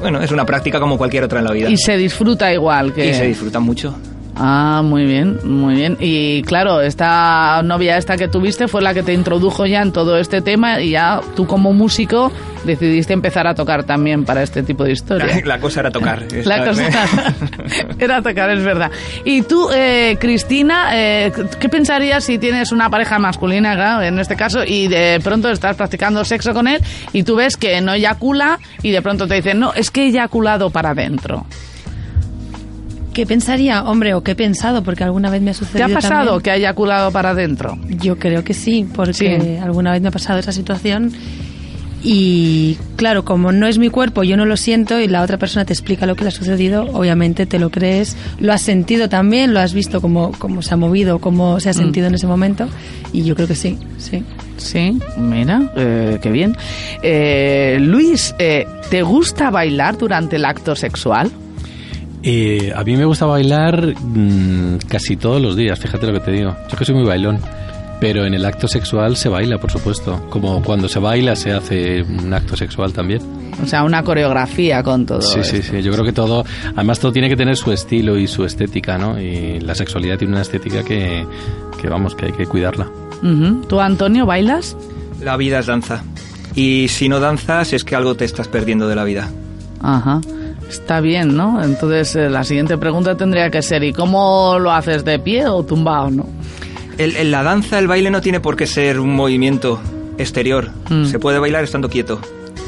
[0.00, 1.68] bueno, es una práctica como cualquier otra en la vida.
[1.68, 3.10] Y se disfruta igual que...
[3.10, 3.94] Y se disfruta mucho.
[4.34, 5.98] Ah, muy bien, muy bien.
[6.00, 10.16] Y claro, esta novia esta que tuviste fue la que te introdujo ya en todo
[10.16, 12.32] este tema y ya tú como músico
[12.64, 15.42] decidiste empezar a tocar también para este tipo de historias.
[15.46, 16.24] La cosa era tocar.
[16.44, 16.84] La cosa
[17.98, 18.90] era tocar, es verdad.
[19.24, 24.36] Y tú, eh, Cristina, eh, ¿qué pensarías si tienes una pareja masculina, claro, en este
[24.36, 26.80] caso, y de pronto estás practicando sexo con él
[27.12, 30.06] y tú ves que no eyacula y de pronto te dicen, no, es que he
[30.08, 31.46] eyaculado para adentro?
[33.12, 34.82] ¿Qué pensaría, hombre, o qué he pensado?
[34.82, 36.40] Porque alguna vez me ha ¿Te sucedido ha pasado también.
[36.42, 37.76] que ha eyaculado para adentro?
[37.88, 39.58] Yo creo que sí, porque Sí.
[39.62, 41.12] alguna vez me ha pasado esa situación
[42.04, 45.64] y claro, como no es mi cuerpo, yo no lo siento y la otra persona
[45.64, 49.54] te explica lo que le ha sucedido, obviamente te lo crees, lo has sentido también,
[49.54, 51.76] lo has visto cómo, cómo se ha movido, cómo se ha Mm.
[51.76, 52.68] sentido en ese momento
[53.12, 54.22] y yo creo que sí, sí.
[54.58, 56.56] Sí, mira, eh, qué bien.
[57.02, 61.30] Eh, Luis, eh, ¿te gusta bailar durante el acto sexual?
[62.22, 66.30] Eh, a mí me gusta bailar mm, casi todos los días, fíjate lo que te
[66.30, 66.54] digo.
[66.70, 67.40] Yo que soy muy bailón.
[68.02, 70.26] Pero en el acto sexual se baila, por supuesto.
[70.28, 73.22] Como cuando se baila se hace un acto sexual también.
[73.62, 75.22] O sea, una coreografía con todo.
[75.22, 75.76] Sí, sí, esto.
[75.76, 75.82] sí.
[75.82, 76.44] Yo creo que todo,
[76.74, 79.20] además todo tiene que tener su estilo y su estética, ¿no?
[79.20, 81.24] Y la sexualidad tiene una estética que,
[81.80, 82.88] que vamos, que hay que cuidarla.
[83.68, 84.76] ¿Tú, Antonio, bailas?
[85.20, 86.02] La vida es danza.
[86.56, 89.30] Y si no danzas es que algo te estás perdiendo de la vida.
[89.80, 90.20] Ajá.
[90.68, 91.62] Está bien, ¿no?
[91.62, 95.62] Entonces, eh, la siguiente pregunta tendría que ser, ¿y cómo lo haces de pie o
[95.62, 96.41] tumbado, no?
[96.98, 99.80] El, el- la danza, el baile no tiene por qué ser un movimiento
[100.18, 100.70] exterior.
[100.90, 101.06] Mm.
[101.06, 102.20] Se puede bailar estando quieto.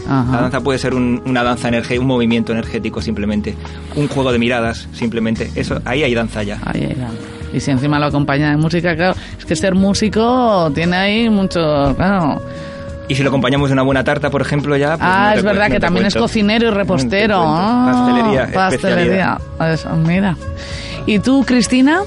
[0.09, 0.41] La Ajá.
[0.43, 3.55] danza puede ser un- una danza energética, un movimiento energético simplemente.
[3.97, 5.51] Un juego de miradas simplemente.
[5.55, 6.59] Eso, ahí hay danza ya.
[6.65, 7.17] Ahí hay danza.
[7.53, 11.61] Y si encima lo acompaña de música, claro, es que ser músico tiene ahí mucho,
[11.97, 12.43] claro.
[13.09, 14.97] Y si lo acompañamos de una buena tarta, por ejemplo, ya...
[14.97, 16.25] pues ah, no es verdad no que también es cuento.
[16.27, 17.37] cocinero y repostero.
[17.37, 17.61] No cuento.
[17.61, 19.39] Ah, Pastelería, pastelería.
[19.73, 20.37] Eso, mira.
[21.07, 22.01] ¿Y tú, Cristina?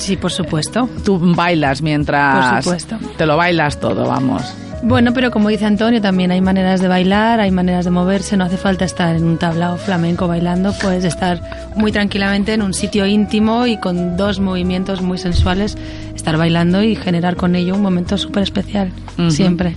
[0.00, 0.88] Sí, por supuesto.
[1.04, 2.52] Tú bailas mientras...
[2.52, 2.98] Por supuesto.
[3.18, 4.42] Te lo bailas todo, vamos.
[4.82, 8.44] Bueno, pero como dice Antonio, también hay maneras de bailar, hay maneras de moverse, no
[8.44, 11.42] hace falta estar en un tablao flamenco bailando, puedes estar
[11.76, 15.76] muy tranquilamente en un sitio íntimo y con dos movimientos muy sensuales,
[16.14, 18.90] estar bailando y generar con ello un momento súper especial,
[19.28, 19.76] siempre.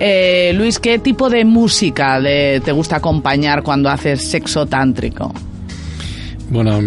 [0.00, 5.34] Eh, Luis, ¿qué tipo de música te gusta acompañar cuando haces sexo tántrico?
[6.50, 6.78] Bueno,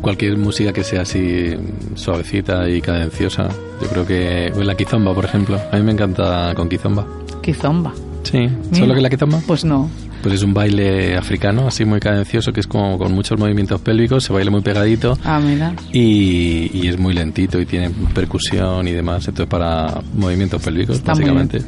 [0.00, 1.54] cualquier música que sea así
[1.94, 3.48] suavecita y cadenciosa.
[3.80, 5.60] Yo creo que la kizomba, por ejemplo.
[5.70, 7.06] A mí me encanta con kizomba.
[7.42, 7.92] Kizomba.
[8.22, 8.50] Sí, Mira.
[8.72, 9.40] ¿sabes lo que la kizomba?
[9.46, 9.90] Pues no.
[10.22, 14.22] Pues es un baile africano, así muy cadencioso, que es como con muchos movimientos pélvicos,
[14.22, 15.74] se baila muy pegadito Ah, mira.
[15.92, 21.12] y, y es muy lentito y tiene percusión y demás, entonces para movimientos pélvicos, Está
[21.12, 21.60] básicamente.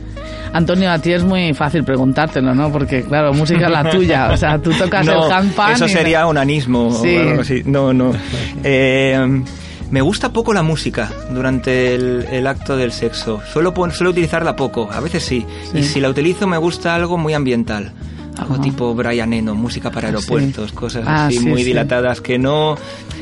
[0.53, 2.71] Antonio, a ti es muy fácil preguntártelo, ¿no?
[2.71, 4.31] Porque, claro, música es la tuya.
[4.33, 7.17] O sea, tú tocas No, el handpan Eso y- sería onanismo Sí.
[7.17, 7.63] o algo así.
[7.65, 8.13] No, no.
[8.63, 9.43] Eh,
[9.91, 13.41] me gusta poco la música durante el, el acto del sexo.
[13.53, 15.45] Suelo, suelo utilizarla poco, a veces sí.
[15.73, 15.79] Sí.
[15.79, 17.93] Y si la utilizo me gusta algo muy ambiental.
[18.39, 20.16] Algo tipo Brian Eno, música para Ah, sí.
[20.16, 21.66] aeropuertos, cosas Ah, así sí, muy sí.
[21.66, 22.76] dilatadas que no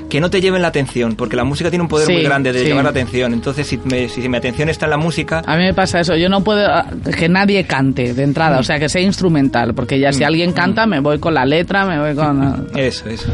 [0.09, 2.53] que no te lleven la atención, porque la música tiene un poder Sí, muy grande
[2.53, 2.67] de sí.
[2.67, 3.33] llevar la atención.
[3.33, 6.15] Entonces, si, me- si mi atención está en la música, A mí me pasa eso,
[6.17, 6.87] yo no puedo ah,
[7.19, 10.27] que nadie cante de entrada, o sea, que sea instrumental, porque ya si Mm.
[10.27, 12.69] alguien canta me voy con la letra, me voy con...
[12.77, 13.29] eso, eso.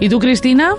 [0.00, 0.72] ¿Y tú, Cristina?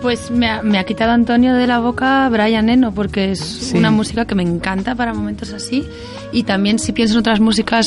[0.00, 3.76] Pues me ha, me ha quitado Antonio de la boca Brian Eno, porque es Sí.
[3.76, 5.86] una música que me encanta para momentos así.
[6.32, 7.86] Y también si pienso en otras músicas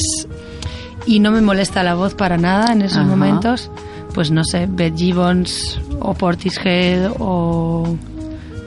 [1.05, 3.07] y no me molesta la voz para nada en esos Ajá.
[3.07, 3.69] momentos,
[4.13, 7.95] pues no sé, Beth Gibbons o Portishead o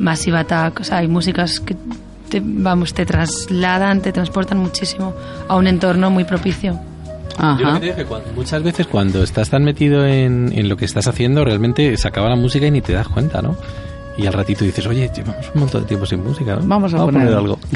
[0.01, 0.81] Massive Attack.
[0.81, 1.77] O sea, hay músicas que
[2.29, 5.15] te, vamos, te trasladan, te transportan muchísimo
[5.49, 6.79] a un entorno muy propicio.
[7.39, 10.53] Yo lo que te digo es que cuando- muchas veces cuando estás tan metido en,
[10.55, 13.43] en lo que estás haciendo, realmente se acaba la música y ni te das cuenta,
[13.43, 13.57] ¿no?
[14.17, 16.63] Y al ratito dices, oye, llevamos un montón de tiempo sin música, ¿no?
[16.67, 17.59] Vamos a poner- algo.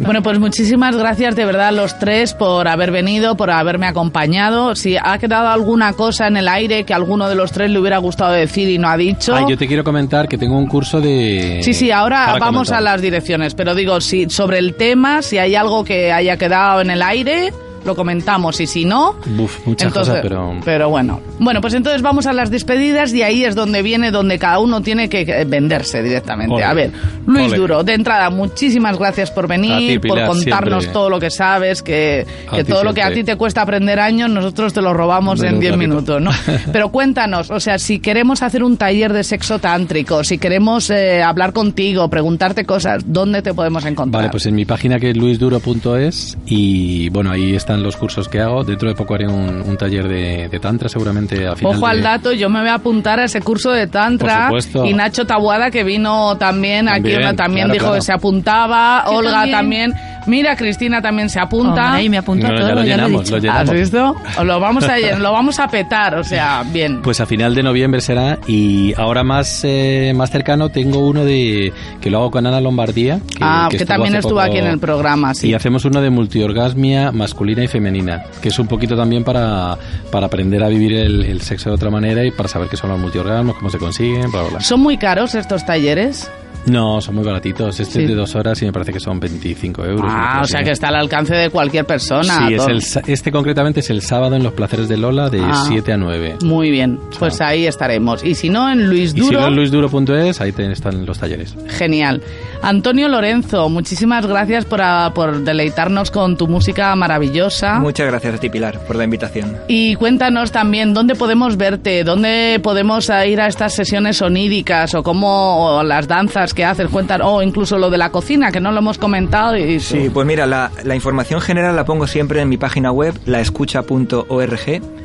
[0.00, 4.74] Bueno, pues muchísimas gracias de verdad a los tres por haber venido, por haberme acompañado.
[4.74, 7.78] Si ha quedado alguna cosa en el aire que a alguno de los tres le
[7.78, 9.34] hubiera gustado decir y no ha dicho.
[9.34, 11.60] Ah, yo te quiero comentar que tengo un curso de...
[11.62, 12.78] Sí, sí, ahora vamos comentar.
[12.78, 16.80] a las direcciones, pero digo, si sobre el tema, si hay algo que haya quedado
[16.80, 17.52] en el aire,
[17.84, 20.88] lo comentamos y si no, Buf, muchas entonces, cosas, pero...
[20.88, 21.20] bueno.
[21.38, 24.80] Bueno, pues entonces vamos a las despedidas y ahí es donde viene donde cada uno
[24.80, 26.54] tiene que venderse directamente.
[26.54, 26.64] Ole.
[26.64, 26.90] A ver,
[27.26, 27.56] Luis Ole.
[27.56, 30.92] Duro, de entrada, muchísimas gracias por venir, por contarnos siempre.
[30.92, 32.26] todo lo que sabes, que,
[32.68, 35.54] todo lo que a ti te cuesta aprender años, nosotros te lo robamos En en
[35.54, 35.88] un 10 ratito.
[35.88, 36.30] minutos, ¿no?
[36.72, 41.22] Pero cuéntanos, o sea, si queremos hacer un taller de sexo tántrico, si queremos eh,
[41.22, 44.22] hablar contigo, preguntarte cosas, ¿dónde te podemos encontrar?
[44.22, 48.40] Vale, pues en mi página que es luisduro.es y bueno, ahí están los cursos que
[48.40, 48.64] hago.
[48.64, 51.92] Dentro de poco haré un, un taller de, de tantra seguramente a final Ojo de...
[51.92, 54.48] al dato, yo me voy a apuntar a ese curso de Tantra.
[54.48, 54.84] Por supuesto.
[54.86, 57.96] Y Nacho Tabuada, que vino también, aquí También, una también claro, dijo claro.
[58.00, 59.04] que se apuntaba.
[59.06, 59.92] Yo Olga también.
[59.92, 59.94] también.
[60.26, 61.86] Mira, Cristina también se apunta.
[61.86, 63.36] Hombre, y me apunto a No, ya todo, lo ya lo he llenamos, dicho.
[63.36, 63.68] lo llenamos.
[63.70, 64.16] ¿Has visto?
[64.38, 67.02] O Lo vamos a lo vamos a petar, o sea, bien.
[67.02, 71.72] Pues a final de noviembre será y ahora más eh, más cercano tengo uno de
[72.00, 74.66] que lo hago con Ana Lombardía que, ah, que, estuvo también estuvo poco- aquí en
[74.66, 75.48] el programa, sí.
[75.48, 79.76] Y hacemos uno de multiorgasmia masculina y femenina, que es un poquito también para,
[80.10, 82.90] para aprender a vivir el, el sexo de otra manera y para saber qué son
[82.90, 84.60] los multiorgasmos, cómo se consiguen, bla, bla, bla.
[84.60, 86.30] ¿Son muy caros estos talleres?
[86.64, 87.80] No, son muy baratitos.
[87.80, 88.02] Este Sí.
[88.02, 90.06] es de dos horas y me parece que son 25 euros.
[90.08, 92.46] Ah, o sea que está al alcance de cualquier persona.
[92.46, 92.68] Sí, es Todo.
[92.68, 95.64] el sa- este concretamente es el sábado en Los Placeres de Lola de Ah.
[95.66, 96.36] 7 a 9.
[96.44, 98.22] Muy bien, pues ahí estaremos.
[98.22, 99.40] Y si no, en Luis Y si Duro.
[99.40, 101.56] no en luisduro.es, ahí te- están los talleres.
[101.66, 102.22] Genial.
[102.62, 107.80] Antonio Lorenzo, muchísimas gracias por, ah, por deleitarnos con tu música maravillosa.
[107.80, 109.56] Muchas gracias a ti, Pilar, por la invitación.
[109.66, 115.02] Y cuéntanos también dónde podemos verte, dónde podemos ah, ir a estas sesiones oníricas o
[115.02, 118.70] cómo o las danzas que haces, cuéntanos, o incluso lo de la cocina, que no
[118.70, 119.56] lo hemos comentado.
[119.56, 123.18] Y Sí, pues mira, la, la información general la pongo siempre en mi página web,
[123.26, 125.01] laescucha.org.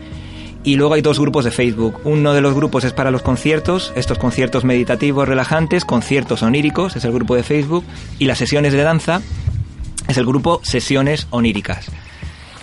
[0.68, 2.02] Y luego hay dos grupos de Facebook.
[2.04, 7.06] Uno de los grupos es para los conciertos, estos conciertos meditativos relajantes, conciertos oníricos, es
[7.06, 7.86] el grupo de Facebook.
[8.20, 9.22] Y las sesiones de danza
[10.10, 11.90] es el grupo Sesiones Oníricas.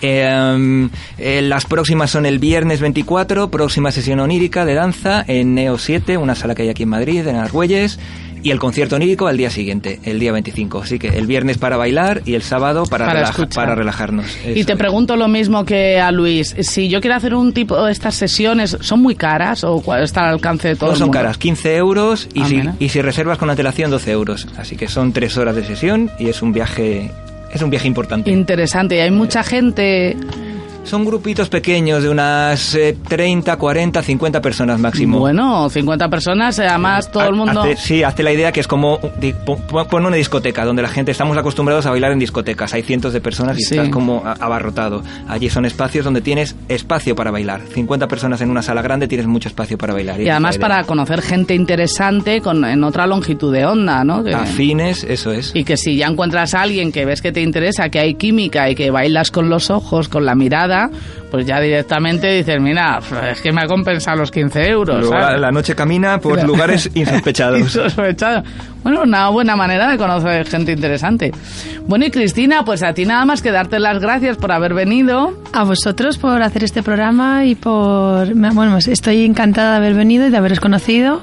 [0.03, 0.87] Eh,
[1.17, 6.17] eh, las próximas son el viernes 24, próxima sesión onírica de danza en Neo 7,
[6.17, 7.97] una sala que hay aquí en Madrid, en Argüelles,
[8.45, 10.83] y el concierto onírico al día siguiente, el día 25.
[10.83, 13.63] Así que el viernes para bailar y el sábado para, Para relaja- escuchar.
[13.63, 14.25] para relajarnos.
[14.55, 17.91] Y te pregunto lo mismo que a Luis, si yo quiero hacer un tipo de
[17.91, 21.17] estas sesiones, ¿son muy caras o está al alcance de todo No el son mundo?
[21.19, 24.47] caras, 15 euros y, Ah, si, y si reservas con antelación 12 euros.
[24.57, 27.09] Así que son tres horas de sesión y es un viaje,
[27.51, 28.29] es un viaje importante.
[28.29, 30.15] Interesante, y hay mucha gente...
[30.85, 35.17] Son grupitos pequeños de unas eh, 30, 40, 50 personas máximo.
[35.19, 37.63] Bueno, 50 personas, eh, además todo el mundo...
[37.63, 38.99] Hazte- sí, hazte la idea que es como
[39.89, 42.73] pon una discoteca donde la gente estamos acostumbrados a bailar en discotecas.
[42.75, 43.75] Hay cientos de personas y Sí.
[43.75, 45.01] estás como abarrotado.
[45.27, 47.61] Allí son espacios donde tienes espacio para bailar.
[47.73, 50.21] 50 personas en una sala grande tienes mucho espacio para bailar.
[50.21, 54.23] Y además es la para conocer gente interesante con, en otra longitud de onda, ¿no?
[54.23, 54.35] Que-.
[54.35, 55.51] Afines, eso es.
[55.55, 58.69] y que si ya encuentras a alguien que ves que te interesa, que hay química
[58.69, 60.74] y que bailas con los ojos, con la mirada,
[61.31, 62.99] pues ya directamente dices, mira,
[63.31, 64.99] es que me ha compensado los 15 euros.
[65.01, 65.41] Luego ¿sabes?
[65.41, 67.59] la, noche camina por lugares insospechados.
[67.59, 68.43] Insospechado.
[68.83, 71.31] Bueno, una buena manera de conocer gente interesante.
[71.87, 75.33] Bueno, y Cristina, pues a ti nada más que darte las gracias por haber venido.
[75.51, 78.33] A vosotros por hacer este programa y por...
[78.33, 81.21] Bueno, estoy encantada de haber venido y de haberos conocido.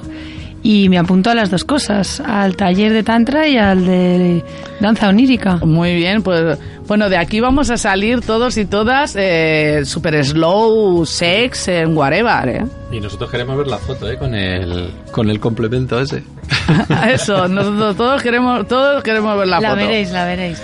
[0.61, 4.43] Y me apunto a las dos cosas, al taller de Tantra y al de
[4.79, 5.57] danza onírica.
[5.57, 11.05] Muy bien, pues bueno, de aquí vamos a salir todos y todas eh, super slow
[11.05, 12.65] sex en whatever, ¿eh?
[12.91, 14.17] Y nosotros queremos ver la foto, ¿eh?
[14.17, 16.23] Con el, con el complemento ese.
[17.09, 19.81] Eso, nosotros todos queremos, todos queremos ver la, La foto.
[19.81, 20.61] veréis, la veréis.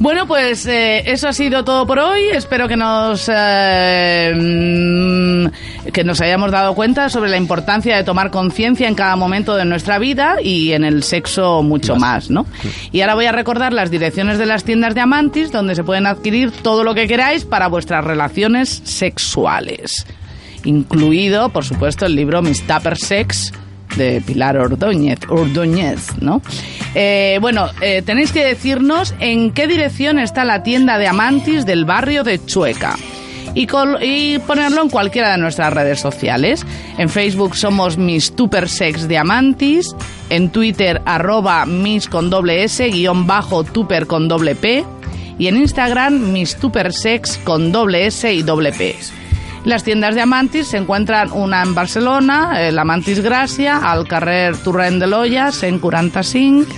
[0.00, 2.28] Bueno, pues eh, eso ha sido todo por hoy.
[2.32, 8.30] Espero que nos eh, mm, que nos hayamos dado cuenta sobre la importancia de tomar
[8.30, 12.46] conciencia en cada momento de nuestra vida y en el sexo mucho más, ¿no?
[12.92, 16.06] Y ahora voy a recordar las direcciones de las tiendas de Amantis donde se pueden
[16.06, 20.06] adquirir todo lo que queráis para vuestras relaciones sexuales,
[20.64, 23.52] incluido, por supuesto, el libro Miss Tupper Sex
[23.98, 26.40] de Pilar Ordóñez, Ordóñez, ¿no?
[26.94, 31.84] Eh, bueno, eh, tenéis que decirnos en qué dirección está la tienda de Amantis del
[31.84, 32.96] barrio de Chueca.
[34.00, 36.64] y, ponerlo en cualquiera de nuestras redes sociales.
[36.96, 38.32] En Facebook somos Miss
[38.66, 39.94] Sex Diamantis,
[40.30, 42.30] en Twitter arroba Miss con
[43.26, 43.64] bajo
[44.06, 44.28] con
[45.38, 46.56] y en Instagram Miss
[46.90, 48.96] Sex con doble S y doble P.
[49.64, 54.98] Las tiendas de Amantis se encuentran una en Barcelona, el Amantis Gracia, al carrer Turren
[54.98, 56.72] de Loyas, en 45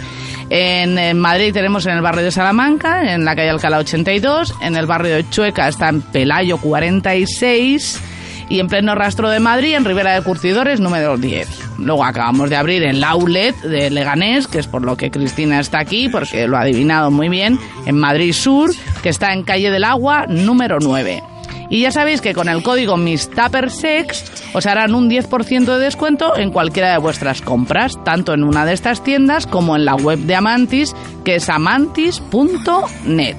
[0.50, 4.54] en, Madrid tenemos en el barrio de Salamanca, en la calle Alcalá 82.
[4.60, 8.02] En el barrio de Chueca está en Pelayo 46
[8.48, 11.78] y en pleno rastro de Madrid, en Ribera de Curtidores, número 10.
[11.78, 15.78] Luego acabamos de abrir el outlet de Leganés, que es por lo que Cristina está
[15.78, 17.56] aquí, porque lo ha adivinado muy bien,
[17.86, 18.72] en Madrid Sur,
[19.04, 21.29] que está en Calle del Agua, número 9.
[21.70, 26.50] Y ya sabéis que con el código MISTAPERSEX os harán un 10% de descuento en
[26.50, 30.34] cualquiera de vuestras compras, tanto en una de estas tiendas como en la web de
[30.34, 30.94] Amantis,
[31.24, 33.36] que es amantis.net.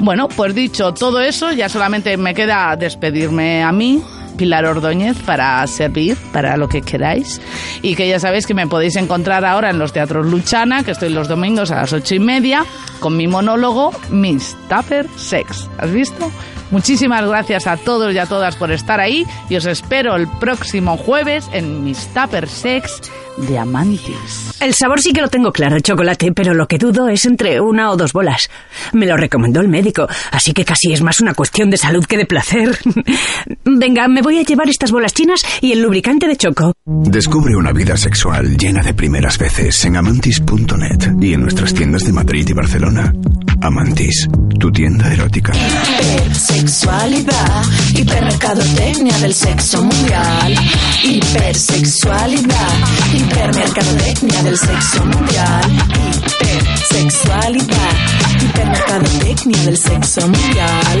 [0.00, 4.02] Bueno, pues dicho todo eso, ya solamente me queda despedirme a mí,
[4.36, 7.40] Pilar Ordóñez para servir, para lo que queráis.
[7.82, 11.10] Y que ya sabéis que me podéis encontrar ahora en los teatros Luchana, que estoy
[11.10, 12.64] los domingos a las ocho y media,
[12.98, 15.68] con mi monólogo Miss Tupper Sex.
[15.78, 16.32] ¿Has visto?
[16.70, 20.96] Muchísimas gracias a todos y a todas por estar ahí y os espero el próximo
[20.96, 24.56] jueves en Miss Tupper Sex Diamantis.
[24.60, 27.90] El sabor sí que lo tengo claro, chocolate, pero lo que dudo es entre una
[27.90, 28.50] o dos bolas.
[28.92, 32.16] Me lo recomendó el médico, así que casi es más una cuestión de salud que
[32.16, 32.78] de placer.
[33.64, 36.72] Venga, me voy a llevar estas bolas chinas y el lubricante de choco.
[36.84, 42.12] Descubre una vida sexual llena de primeras veces en amantis.net y en nuestras tiendas de
[42.12, 43.12] Madrid y Barcelona.
[43.62, 45.52] Amantis, tu tienda erótica.
[46.60, 47.64] Hipersexualidad,
[47.96, 50.54] hipermercadotecnia del sexo mundial.
[51.02, 52.74] Hipersexualidad,
[53.14, 55.72] hipermercadotecnia del sexo mundial.
[56.26, 57.94] Hipersexualidad,
[58.42, 60.98] hipermercadotecnia del sexo mundial.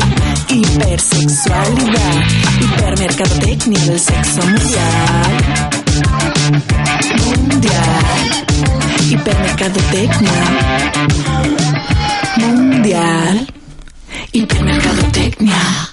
[0.48, 2.24] Hipersexualidad,
[2.62, 5.30] hipermercadotecnia del sexo mundial.
[7.26, 8.16] Mundial.
[9.10, 10.42] Hipermercadotecnia
[12.38, 13.59] mundial.
[14.32, 15.88] Hipermercadotecnia.